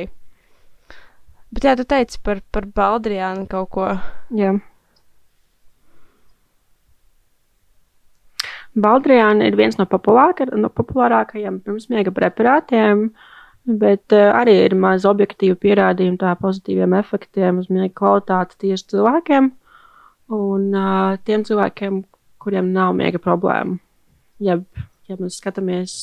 [1.55, 3.91] Bet jā, tu teici par, par Baldriānu kaut ko.
[4.36, 4.57] Jā.
[8.78, 13.07] Baldriāna ir viens no, no populārākajiem pirmsmiega preparātiem,
[13.65, 19.49] bet uh, arī ir maz objektīvu pierādījumu tā pozitīviem efektiem uz miega kvalitāti tieši cilvēkiem
[20.34, 22.03] un uh, tiem cilvēkiem,
[22.43, 23.80] kuriem nav miega problēmu.
[24.43, 24.59] Ja,
[25.09, 25.95] ja mēs skatāmies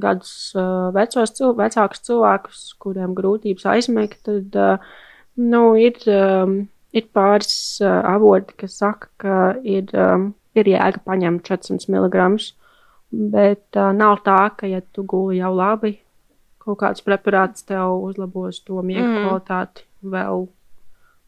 [0.00, 4.92] gadus uh, vecos, cil vecākus cilvēkus, kuriem grūtības aizmigt, tad uh,
[5.40, 6.60] nu, ir, um,
[6.94, 7.54] ir pāris
[7.84, 9.90] uh, avoti, kas saka, ka ir.
[9.94, 12.28] Um, ir jēga paņemt 400 mg.
[13.10, 15.96] Bet uh, nav tā, ka, ja tu guli jau labi,
[16.62, 19.24] kaut kāds preparāts tev uzlabos to miega mm.
[19.24, 20.46] kvalitāti vēl,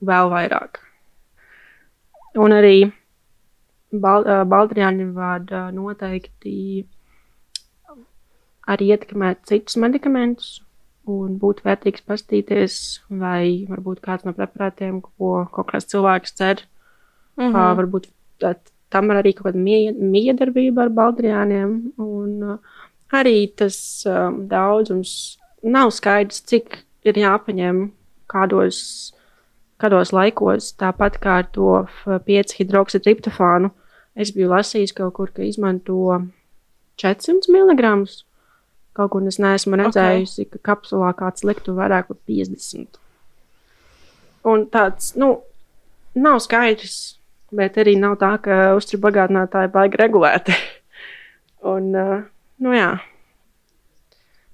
[0.06, 0.82] vēl vairāk.
[2.40, 2.76] Un arī
[3.92, 6.86] bal, Baldriāni var uh, noteikti
[8.72, 10.60] arī ietekmēt citus medikamentus.
[11.12, 12.74] Un būtu vērtīgs paskatīties,
[13.18, 16.62] vai varbūt kāds no preparātiem, ko kaut kāds cilvēks cer,
[17.36, 17.56] mm -hmm.
[17.58, 18.06] uh, varbūt
[18.92, 19.58] tam ir arī kaut kāda
[20.14, 21.92] miedarbība ar baldriāniem.
[21.98, 22.58] Un, uh,
[23.12, 27.90] arī tas um, daudzums nav skaidrs, cik ir jāpaņem
[28.32, 29.12] kādos,
[29.82, 30.72] kādos laikos.
[30.80, 33.72] Tāpat kā ar to 5 hidroksitriptofānu,
[34.14, 36.20] es biju lasījis kaut kur, ka izmanto
[37.02, 37.94] 400 mg.
[38.92, 40.50] Kaut kur es neesmu redzējusi, okay.
[40.52, 43.00] ka kapsulā kāds liktu vairāk par 50.
[44.52, 45.36] Un tāds, nu,
[46.18, 47.16] nav skaidrs,
[47.54, 50.58] bet arī nav tā, ka uzturu bagātinātāji baigi regulēti.
[51.72, 52.20] un, uh,
[52.60, 52.90] nu jā,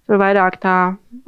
[0.09, 0.76] tur vairāk tā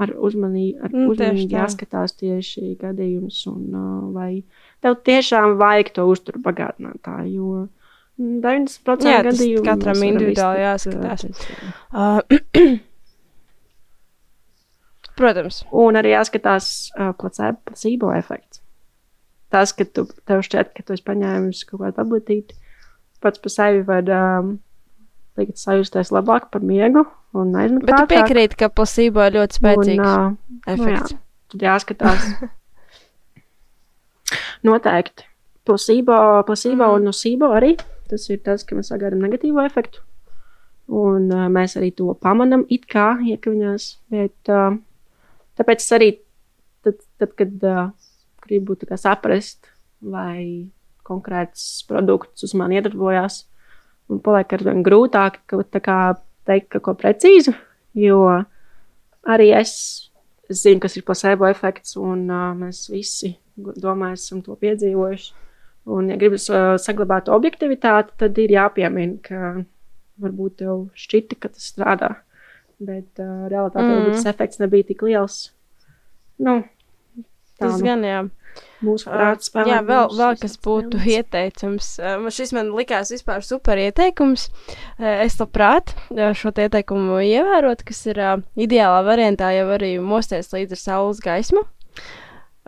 [0.00, 4.30] ar uzmanību, ar mm, uzmanīgi jāskatās tieši gadījums, un uh, vai
[4.84, 7.66] tev tiešām vajag to uzturu bagātinātāju, jo
[8.20, 11.28] 90% jā, gadījumu katram individuāli jāskatās.
[11.92, 12.20] Uh,
[15.20, 15.62] Protams.
[15.76, 18.60] Un arī jāskatās uh, placebo efekts
[19.50, 22.56] tas, ka tu, tev šķiet, ka tu esi paņēmis kaut kādu tabletīti,
[23.22, 24.52] pats par sevi var um,
[25.40, 27.04] likt sajusties labāk par miegu.
[27.32, 30.12] Bet tu piekrīti, ka placebo ir ļoti spēcīgs un, uh,
[30.66, 31.14] efekts.
[31.14, 31.20] Nu, jā,
[31.52, 32.22] tad jāskatās.
[34.66, 35.22] Noteikti.
[35.66, 36.16] Placebo,
[36.48, 36.94] placebo mm.
[36.96, 37.72] un nocebo arī.
[38.10, 40.02] Tas ir tas, ka mēs sagaidām negatīvo efektu.
[40.90, 43.86] Un uh, mēs arī to pamanām, it kā iekļūņās.
[44.10, 44.74] Bet uh,
[45.60, 46.10] tāpēc es arī,
[46.82, 47.92] tad, tad kad uh,
[48.42, 49.70] gribu saprast,
[50.02, 50.66] vai
[51.06, 53.44] konkrēts produkts uz mani iedarbojās.
[54.10, 55.98] Un paliek ar vien grūtāk kā,
[56.48, 57.54] teikt kaut ko precīzu,
[57.94, 58.22] jo
[59.28, 59.74] arī es,
[60.50, 65.30] es zinu, kas ir placebo efekts, un uh, mēs visi domājam, esam to piedzīvojuši.
[65.90, 69.52] Un, ja gribas uh, saglabāt objektivitāti, tad ir jāpiemina, ka
[70.20, 72.10] varbūt tev šķita, ka tas strādā.
[72.80, 74.12] Bet uh, realitātē mm.
[74.14, 75.38] tas efekts nebija tik liels.
[76.40, 76.60] Nu,
[77.60, 77.86] tas nu.
[77.86, 78.20] gan jā.
[78.80, 79.74] Mūsu prāts spēlē.
[79.74, 81.18] Jā, vēl, vēl kas būtu spēlēs.
[81.20, 81.88] ieteicams.
[82.32, 84.46] Šis man likās vispār super ieteikums.
[84.98, 88.22] Es labprāt šo ieteikumu ievērot, kas ir
[88.56, 91.66] ideālā variantā jau arī mosties līdz ar saules gaismu.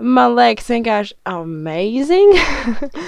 [0.00, 2.32] Man liekas, vienkārši amazing.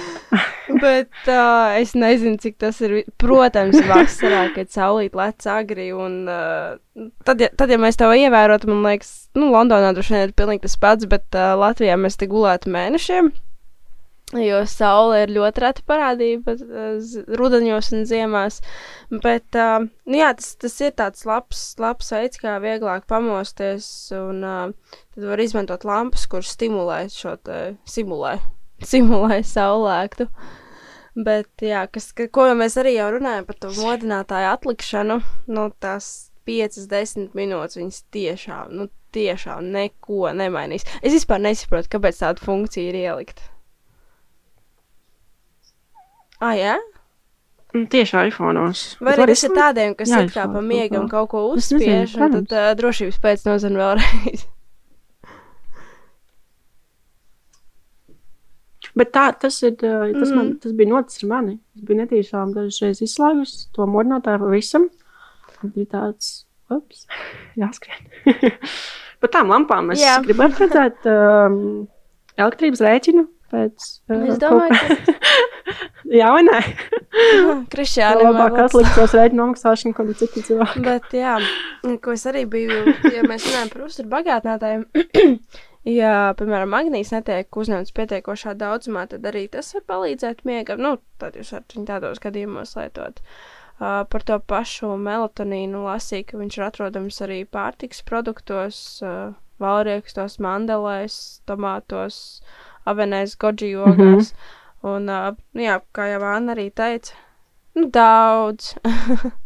[0.83, 2.99] Bet uh, es nezinu, cik tas ir.
[3.21, 5.89] Protams, vasarā, kad saulīt lec agri.
[5.95, 10.27] Un, uh, tad, ja, tad, ja mēs to ievērotu, man liekas, nu, Londonā droši vien
[10.27, 13.33] ir pilnīgi tas pats, bet uh, Latvijā mēs te gulētu mēnešiem.
[14.41, 16.97] Jo saule ir ļoti reta parādība uh,
[17.39, 18.59] rudenos un ziemās.
[19.23, 23.87] Bet uh, nu, jā, tas, tas ir tāds labs, labs veids, kā vieglāk pamosties.
[24.17, 27.37] Un uh, tad var izmantot lampas, kuras stimulē šo
[27.89, 28.37] simulē
[28.91, 30.29] simulē saulēktu.
[31.15, 36.09] Bet, jā, kas, ka, ko mēs arī jau runājam par to modinātāju atlikšanu, nu, tās
[36.49, 40.83] 5-10 minūtes viņas tiešām, nu, tiešām neko nemainīs.
[41.01, 43.54] Es vispār nesaprotu, kāpēc tāda funkcija ir ielikta.
[46.45, 46.75] Ah, jā?
[47.75, 48.81] Nu, Tieši iPhone'os.
[49.03, 51.81] Vai arī tas ir tādiem, kas Jā, it kā pa miegam kaut ko Es nezinu,
[52.05, 54.45] uzspiež, un tad uh, drošības pēc nozina vēlreiz.
[58.95, 60.35] Bet tā, tas, ir, tas, mm.
[60.37, 60.57] man, Mhm.
[60.63, 61.57] tas bija noticis ar mani.
[61.75, 64.85] Es biju netīšām dažreiz izslēgusi to modinātāju pavisam.
[65.63, 66.29] Un bija tāds,
[66.71, 67.03] ups,
[67.61, 68.07] jāskrien.
[69.19, 70.19] Par tām lampām es Jā.
[70.23, 71.59] gribētu redzēt um,
[72.37, 73.25] elektrības rēķinu
[73.55, 73.89] pēc.
[74.11, 75.11] Uh, Es domāju, kaut-
[76.15, 76.59] Jā, vai nē?
[77.73, 78.27] Krišjāna.
[78.27, 80.83] Labāk atlikt tos rēķinu nomaksāšanu, ko citu cilvēku.
[80.85, 81.37] Bet, jā,
[82.03, 84.83] ko es arī biju, ja mēs runājam par uzturu bagātinātājiem,
[85.99, 90.83] ja, piemēram, magnīs netiek uzņemts pietiekošā daudzumā, tad arī tas var palīdzēt miegam.
[90.85, 93.23] Nu, tad jūs varat viņu tādos gadījumos lietot.
[93.75, 100.37] Uh, par to pašu melatonīnu lasīju, ka viņš ir atrodams arī pārtiks produktos, uh, valriekstos,
[100.43, 101.17] mandelēs,
[101.49, 102.21] tomātos,
[102.85, 103.97] avenēs, goji ogās.
[103.97, 104.61] Mm -hmm.
[104.85, 107.13] Un, uh, jā, kā jau Anna arī teica,
[107.75, 108.75] nu, daudz.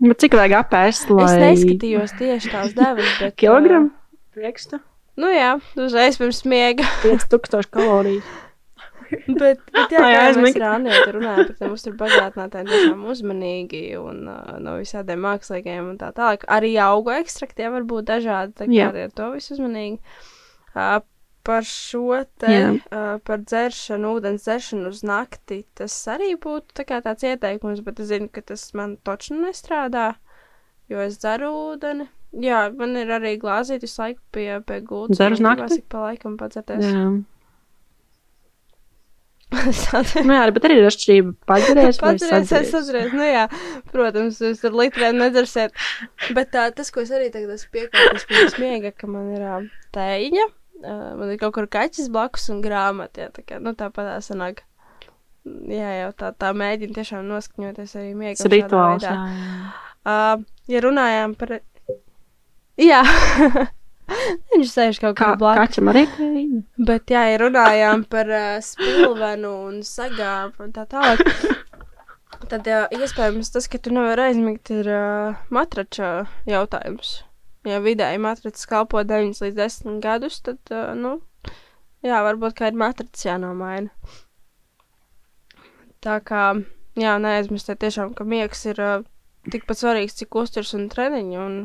[0.00, 1.26] Bet cik vajag apēst, lai...
[1.28, 3.34] Es neskatījos tieši tās devas, bet.
[3.40, 3.90] Kilogramu?
[4.36, 4.78] Uh,
[5.20, 6.86] nu jā, uzreiz pirms miega.
[7.04, 8.30] 5000 kalorijas.
[9.26, 14.56] bet, bet jā, jau mēs ar Anētu runājam par tiem uzturbagātinātājiem, tiešām uzmanīgi un uh,
[14.62, 16.46] no visādiem mākslīgiem un tā tālāk.
[16.48, 18.90] Arī augu ekstraktiem var būt dažādi, tā kā Jā.
[18.94, 20.00] ar to visu uzmanīgi.
[20.70, 21.02] Uh,
[21.46, 22.70] par šo te, Jā.
[22.76, 28.10] uh, par dzeršanu, ūdens dzeršanu uz nakti, tas arī būtu tā tāds ieteikums, bet es
[28.12, 30.12] zinu, ka tas man točnu nestrādā,
[30.92, 32.08] jo es dzeru ūdeni.
[32.44, 35.18] Jā, man ir arī glāzīti visu laiku pie, pie gultas.
[35.18, 35.80] Dzer uz nakti?
[35.80, 36.86] ik pa laikam padzerties.
[36.86, 37.10] Jā.
[40.26, 42.52] Nu jā, bet arī ir atšķirība es sadzeries.
[42.54, 43.48] atceros, nu jā,
[43.90, 45.74] protams, jūs tur litriem nedzersiet.
[46.36, 49.58] Bet tā, tas, ko es arī tagad esmu piekāpis pie smiega, ka man ir ā,
[49.96, 50.46] tējiņa,
[50.84, 54.18] ā, man ir kaut kur kaķis blakus un grāmata, jā, tā kā, nu tā patā
[54.24, 54.64] sanāk.
[55.70, 58.36] Jā, jau tā, tā mēģina tiešām noskaņoties arī miega.
[58.42, 59.06] Tas rituāls.
[59.06, 59.70] Jā, jā.
[60.00, 61.54] Uh, ja runājām par...
[62.80, 63.00] Jā,
[64.52, 65.62] viņš sēž kaut kā blakus.
[65.64, 66.60] kaķam arī tējiņa?
[66.90, 71.24] Bet, jā, ja runājām par uh, spilvenu un sagām un tā tālāk,
[72.52, 76.12] tad jā, iespējams tas, ka tu nevari aizmigt, ir uh, matrača
[76.48, 77.20] jautājums.
[77.68, 81.18] Ja vidēji matracis kalpo 9 līdz 10 gadus, tad, uh, nu,
[82.06, 83.92] jā, varbūt kā ir matracis jānomaina.
[86.00, 86.44] Tā kā,
[86.96, 89.02] jā, neaizmirstiet tiešām, ka miegs ir uh,
[89.52, 91.36] tikpat svarīgs, cik uzturs un treniņi.
[91.44, 91.60] Un,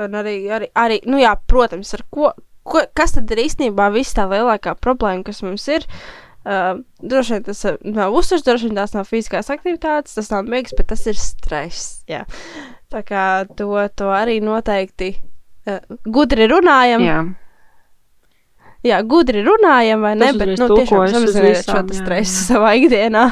[0.00, 2.32] un arī, arī, arī, nu jā, protams, ar ko,
[2.64, 5.84] ko, kas tad ir īstenībā viss tā lielākā problēma, kas mums ir?
[6.44, 10.74] Uh, droši vien tas nav uzturs, droši vien tās nav fiziskās aktivitātes, tas nav miegs,
[10.76, 12.02] bet tas ir stress.
[12.08, 12.26] Jā.
[12.94, 13.22] Tā kā
[13.58, 15.16] to, to arī noteikti
[15.66, 17.02] uh, gudri runājam.
[17.02, 17.22] Jā.
[18.84, 20.28] Jā, gudri runājam, vai ne?
[20.28, 23.24] Tas Bet, nu, tiešām samaziniet šo stresu savā ikdienā.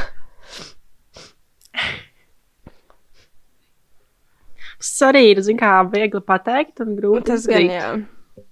[4.82, 8.46] Tas arī ir, zin kā, viegli pateikt un grūti Tas gan, izdarīt jā.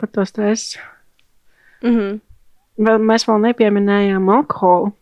[0.00, 0.80] par to stresu.
[1.84, 2.22] Mhm.
[2.88, 4.94] Vēl mēs vēl nepieminējām alkoholu.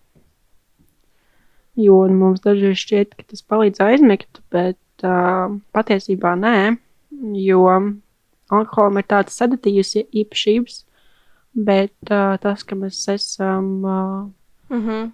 [1.76, 6.54] Jo mums dažreiz šķiet, ka tas palīdz aizmigt, bet uh, patiesībā nē.
[7.36, 7.66] Jo
[8.52, 10.78] alkoholam ir tādas sedatīvas ie- īpašības,
[11.68, 14.26] bet uh, tas, ka mēs esam uh,
[14.72, 15.12] Mhm.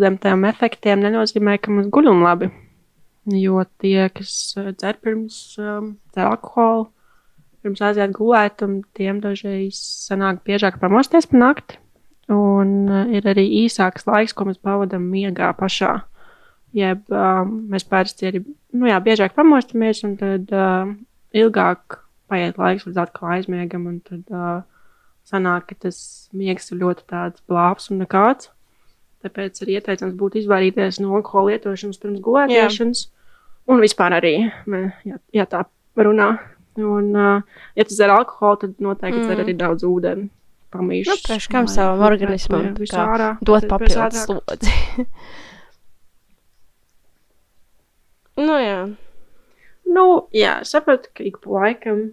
[0.00, 2.48] zem tiem efektiem, nenozīmē, ka mums guļam labi.
[3.28, 6.86] Jo tie, kas uh, dzer pirms um, dzer alkoholu,
[7.62, 9.76] pirms aiziet gulēt, un tiem dažreiz
[10.08, 11.78] sanāk biežāk pamosties pa nakti.
[12.32, 15.98] Un uh, ir arī īsāks laiks, ko mēs pavadām miegā pašā.
[16.74, 20.88] Jeb uh, mēs parasti arī nu, jā, biežāk pamostamies, un tad uh,
[21.36, 22.00] ilgāk
[22.32, 23.84] paiet laiks, līdz atkal aizmiegam.
[23.90, 24.62] Un tad uh,
[25.28, 25.98] sanāk, ka tas
[26.36, 28.50] miegs ir ļoti tāds blāvs un nekāds.
[29.24, 33.06] Tāpēc ir ieteicams būt izvairīties no alkohola lietošanas pirms gulēšanas.
[33.72, 34.34] Un vispār arī,
[35.08, 35.62] ja, ja tā
[35.96, 36.34] runā.
[36.76, 39.28] Un, uh, ja tu dzer alkoholu, tad noteikti mm.
[39.28, 40.26] dzer arī daudz ūdeni.
[40.74, 41.10] Pamīšs.
[41.10, 43.30] Nu, priekš kam savam organismam tā ārā.
[43.46, 44.74] Dot papildus slodzi.
[48.46, 48.80] nu, jā.
[49.86, 50.04] Nu,
[50.34, 52.08] jā, es saprotu, ka ik pa laikam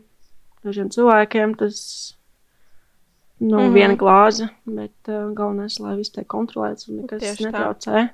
[0.62, 1.80] dažiem cilvēkiem tas
[3.42, 3.64] nu, mm.
[3.64, 3.74] -hmm.
[3.74, 7.50] viena glāze, bet uh, galvenais, lai viss tiek kontrolēts un nekas Tieši tā.
[7.50, 8.10] netraucē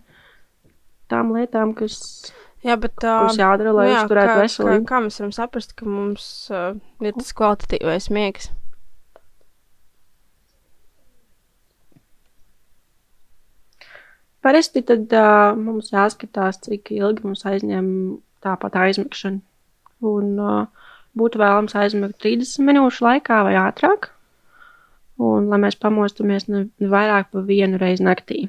[1.11, 2.31] tām lietām, kas,
[2.63, 3.19] jā, bet tā.
[3.19, 4.85] kuras jādara, lai jā, uzturētu kā, kā, veselību.
[4.87, 8.51] kā mēs varam saprast, ka mums uh, ir tas kvalitatīvais miegs?
[14.45, 17.87] Parasti tad uh, mums jāskatās, cik ilgi mums aizņem
[18.45, 19.41] tāpat aizmigšana.
[20.07, 24.11] Un uh, būtu vēlams aizmigt 30 minūšu laikā vai ātrāk.
[25.17, 28.43] Un lai mēs pamostamies ne, vairāk par vienu reizi naktī.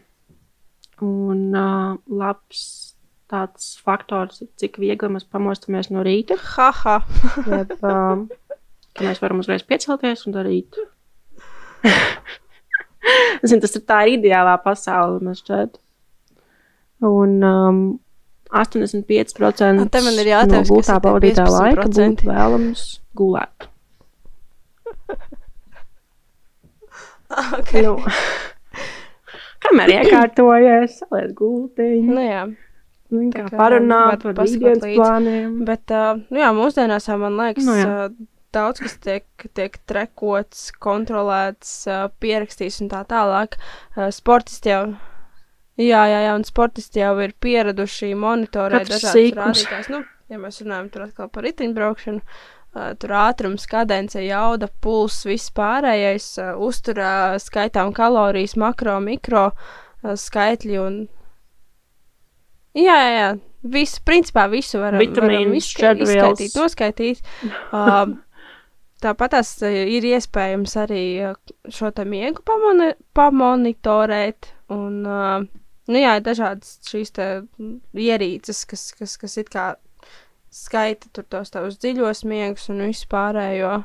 [1.01, 2.63] Un uh, labs
[3.29, 6.37] tāds faktors, cik viegli mēs pamostamies no rīta.
[6.57, 6.99] Haha!
[7.47, 8.27] Jeb, um,
[8.97, 10.81] ka mēs varam uzreiz piecelties un darīt.
[13.49, 15.79] Zinu, tas ir tā ideālā pasaule, man šķiet.
[17.09, 17.81] Un um,
[18.51, 22.17] 85% Un te man ir jautājums, no gultā pavadītā laika 15%?
[22.17, 22.87] būtu vēlams
[23.21, 23.69] gulēt.
[27.59, 27.85] okay.
[27.85, 27.99] Nu,
[29.65, 32.43] kamēr iekārtojies, saliec gultiņu, Nu, jā.
[33.13, 34.35] nu, tā kā parunāt par
[34.89, 34.97] līdzi.
[34.97, 35.53] plāniem.
[35.69, 37.87] Bet, uh, nu jā, mūsdienās man liekas, Nu nu, jā.
[38.09, 38.27] uh,
[38.59, 41.73] daudz kas tiek, tiek trekots, kontrolēts,
[42.21, 43.57] pierakstīts un tā tālāk.
[44.15, 44.83] Sportisti jau.
[45.79, 49.91] Jā, jā, jā, un sportisti jau ir pieraduši monitorēt dažādas rādītājas.
[49.95, 52.23] Nu, ja mēs runājam tur atkal par riteņbraukšanu,
[52.99, 56.33] tur ātrums, kadence, jauda, puls, viss pārējais,
[56.67, 59.53] uzturā skaitām kalorijas, makro, mikro
[60.03, 60.99] skaitļi un.
[62.79, 63.31] Jā, jā, jā.
[63.69, 66.43] Visu, principā visu varam, Vitamīni, varam izska šķērdvielas.
[66.43, 67.23] izskaidīt, noskaidīt.
[67.75, 68.13] Uh,
[68.99, 71.37] Tāpat tās uh, ir iespējams arī uh,
[71.71, 74.49] šo te miegu pamoni pamonitorēt.
[74.75, 75.45] Un, uh,
[75.87, 79.69] nu jā, ir dažādas šīs ierīces, kas, kas, kas it kā
[80.51, 83.77] skaita tur tos tavus dziļos miegus un visu pārējo.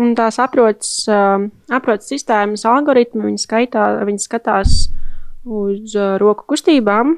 [0.00, 4.78] Un tās aprots, uh, aprots sistēmas algoritmi, viņi, skaitā, viņi skatās
[5.42, 7.16] uz roku kustībām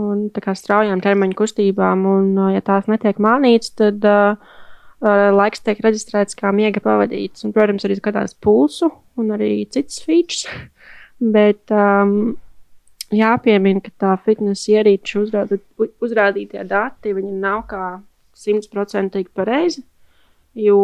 [0.00, 2.04] un tā kā straujām ķermeņa kustībām.
[2.08, 4.36] Un, ja tās netiek mānītas, tad uh,
[5.36, 7.44] laiks tiek reģistrēts kā miega pavadīts.
[7.46, 8.90] Un, protams, arī skatās pulsu
[9.20, 10.46] un arī citas features.
[11.36, 12.36] Bet um,
[13.12, 15.58] jāpiemina, ka tā fitnesa ierīču uzrāda,
[16.00, 17.84] uzrādītie dati nav kā
[18.40, 19.84] simtprocentīgi pareizi.
[20.56, 20.80] Jo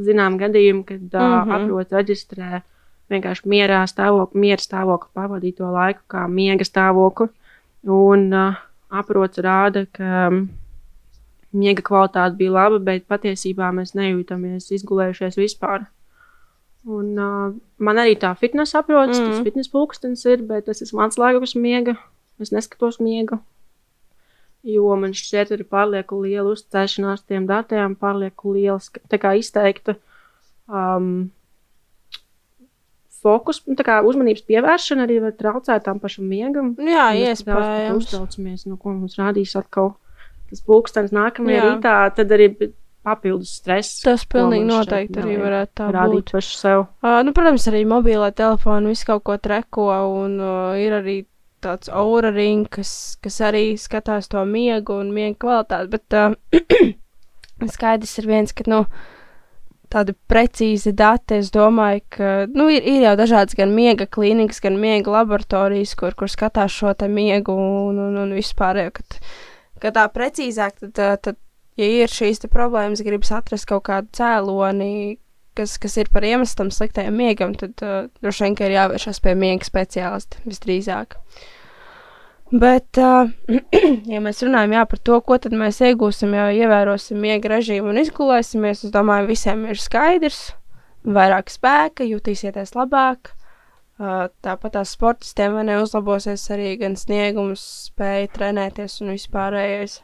[0.00, 1.18] zinām gadījumi, kad mm.
[1.18, 1.54] -hmm.
[1.56, 2.62] aprots reģistrē
[3.12, 7.28] vienkārši mierā stāvokli, miera stāvokli pavadīto laiku, kā miega stāvokli.
[7.82, 8.58] Un uh,
[8.94, 10.44] aprots rāda, ka um,
[11.56, 15.88] miega kvalitāte bija laba, bet patiesībā mēs nejūtamies izgulējušies vispār.
[16.86, 19.28] Un, uh, man arī tā fitnesa aprots, mm.
[19.30, 21.96] tas fitnesa pulkstenis ir, bet es esmu atslēgusi miega.
[22.42, 23.38] Es neskatos miegu.
[24.66, 28.78] Jo man šķiet, ir pārlieku liela uzticēšanās tiem datiem, pārlieku liela
[29.38, 29.96] izteikta
[30.70, 31.30] um,
[33.22, 36.74] fokus, nu, tā kā uzmanības pievēršana arī var traucēt tam pašam miegam.
[36.78, 38.04] Nu, jā, iespējams.
[38.04, 39.94] Uztraucamies, no ko mums rādīs atkal
[40.52, 41.68] tas pulkstenis nākamajā Jā.
[41.70, 42.50] rītā, tad arī
[43.02, 44.02] papildus stress.
[44.04, 46.34] Tas pilnīgi mums šeit noteikti arī varētu tā rādīt būt.
[46.36, 46.84] pašu sev.
[47.02, 49.88] Uh, nu, protams, arī mobilā telefona visu kaut ko treko,
[50.22, 51.16] un uh, ir arī
[51.62, 55.90] tāds aura ring, kas, kas arī skatās to miegu un miega kvalitāti.
[55.96, 56.92] Bet uh,
[57.74, 58.84] skaidrs ir viens, ka nu,
[59.92, 64.78] tādi precīzi dati, es domāju, ka nu, ir, ir jau dažādas gan miega klīnikas, gan
[64.80, 68.94] miega laboratorijas, kur, kur skatās šo miegu un, un, un vispārējo.
[68.98, 69.18] Kad,
[69.84, 71.40] kad tā precīzāk, tad, uh, tad,
[71.80, 75.18] ja ir šīs problēmas, gribas atrast kaut kādu cēloni,
[75.58, 79.36] kas, kas ir par iemeslu tam sliktajam miegam, tad uh, droši vien ir jāvēršas pie
[79.38, 81.18] miega speciālista visdrīzāk.
[82.52, 83.30] Bet, uh,
[84.12, 88.00] ja mēs runājam jā, par to, ko tad mēs iegūsim, ja ievērosim miega režīmu un
[88.02, 90.50] izgulēsimies, es domāju, visiem ir skaidrs.
[91.02, 93.32] Vairāk spēka, jutīsieties labāk.
[94.02, 99.96] Uh, tāpat tās sportistiem vai ne uzlabosies arī gan sniegums, spēja trenēties un vispārējais.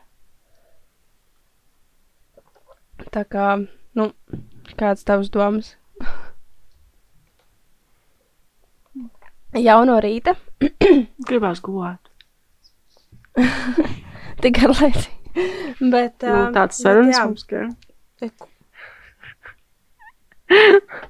[3.12, 3.61] Tā kā,
[3.99, 4.11] nu,
[4.80, 5.74] kāds tavs domas?
[9.68, 10.32] Jau no rīta,
[11.28, 12.07] Gribās gulēt.
[14.43, 15.14] tik garlaicīgi.
[15.93, 17.68] Bet Nu, uh, tāds sarunas mums, ka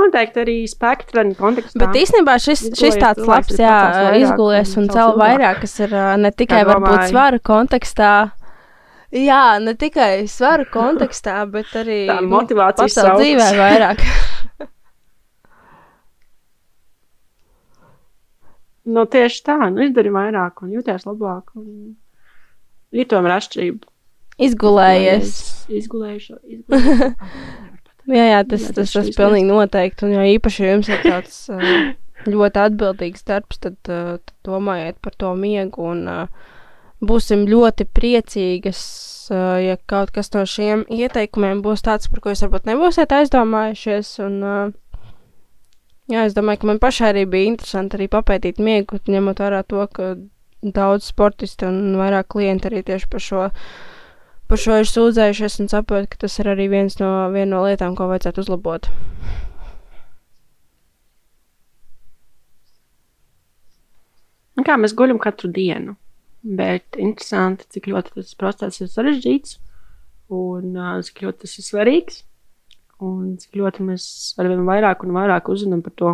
[0.00, 1.78] noteikti arī spektra kontekstā.
[1.82, 3.76] Bet īstenībā šis, šis tāds labs, jā,
[4.20, 5.16] izgulies un ilgāk.
[5.20, 8.12] vairāk, kas ir ā, ne tikai varbūt svara kontekstā.
[9.10, 13.20] Jā, ne tikai svara kontekstā, bet arī Tā motivācijas sauklis.
[13.20, 13.98] dzīvē vairāk.
[18.88, 21.52] Nu, tieši tā, nu, izdari vairāk un jūties labāk.
[21.58, 21.96] Un...
[22.96, 23.86] Ir tomēr atšķirība.
[24.40, 25.34] Izgulējies.
[25.68, 26.38] Izgulējušo.
[26.56, 27.10] izgulējušo.
[28.10, 30.06] Jā, jā, tas, Jā, tas, tas tas pilnīgi noteikti.
[30.06, 31.36] Un, ja īpaši jums ir tāds
[32.32, 36.08] ļoti atbildīgs darbs, tad, tad domājiet par to miegu un
[37.06, 38.82] būsim ļoti priecīgas,
[39.30, 44.16] ja kaut kas no šiem ieteikumiem būs tāds, par ko jūs varbūt nebūsiet aizdomājušies.
[44.26, 44.89] Un, uh,
[46.10, 49.86] jā, es domāju, ka man pašai arī bija interesanti arī papētīt miegu, ņemot vērā to,
[49.94, 50.12] ka
[50.60, 53.46] daudz sportisti un vairāk klienti arī tieši par šo
[54.50, 57.94] par šo ir sūdzējušies un saprot, ka tas ir arī viens no, viena no lietām,
[57.94, 58.88] ko vajadzētu uzlabot.
[64.58, 65.94] Un kā mēs guļam katru dienu.
[66.42, 69.58] Bet interesanti, cik ļoti tas process ir sarežģīts
[70.34, 70.74] un
[71.06, 72.20] cik ļoti tas ir svarīgs.
[73.00, 74.04] Un cik ļoti mēs
[74.40, 76.10] arvien vairāk un vairāk uzzinām par to.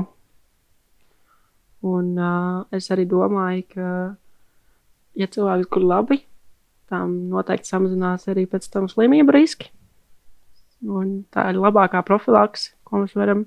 [1.87, 3.89] Un uh, es arī domāju, ka,
[5.19, 6.21] ja cilvēks guļ labi,
[6.91, 9.73] tam noteikti samazinās arī pēc tam slimību riski.
[10.87, 13.47] Un tā ir labākā profilaks, ko mēs varam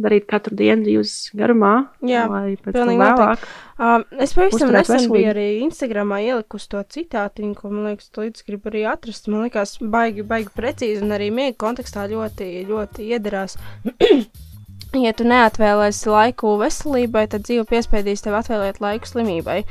[0.00, 1.72] darīt katru dienu dzīves garumā.
[2.04, 3.44] Jā, lai pēc tam vēlāk.
[3.76, 8.46] Um, es pavisam nesen biju arī Instagramā ielikusi to citātiņu, ko man liekas, tu līdz
[8.48, 9.28] gribi arī atrast.
[9.32, 13.58] Man liekas, baigi, baigi precīzi un arī miega kontekstā ļoti, ļoti iederās.
[15.06, 19.62] ja tu neatvēlēsi laiku veselībai, tad dzīve piespiedīs tev atvēlēt laiku slimībai.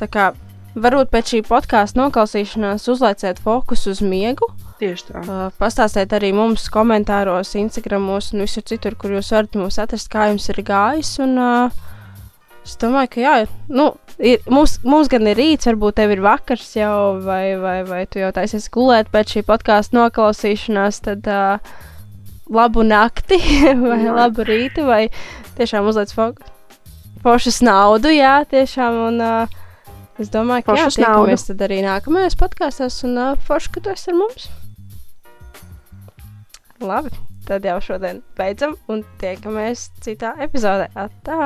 [0.00, 0.30] Tā kā
[0.74, 4.48] varbūt pēc šī podkāstu noklausīšanās uzlaicēt fokusu uz miegu,
[4.84, 5.20] Tieši tā.
[5.24, 10.28] Uh, pastāstiet arī mums komentāros, Instagram, un visur citur, kur jūs varat mūs atrast, kā
[10.28, 11.14] jums ir gājis.
[11.24, 11.94] Un, uh,
[12.66, 13.34] es domāju, ka jā,
[13.72, 13.86] nu,
[14.18, 18.20] ir, mums, mums gan ir rīts, varbūt tev ir vakars jau, vai, vai, vai tu
[18.20, 21.72] jau taisies gulēt pēc šī podkāstu noklausīšanās, tad uh,
[22.52, 23.40] labu nakti,
[23.86, 24.16] vai Jā.
[24.20, 25.06] labu rītu, vai
[25.56, 26.52] tiešām uzliec fokus.
[27.24, 29.00] Pošas naudu, jā, tiešām.
[29.06, 29.88] Un, uh,
[30.20, 34.12] es domāju, ka jā, tiekamies tad arī nākamajos podkāstos, un uh, forši, ka tu esi
[34.12, 34.50] ar mums.
[36.84, 37.10] Labi,
[37.48, 40.90] tad jau šodien beidzam un tiekamies citā epizodē.
[40.94, 41.38] Atā!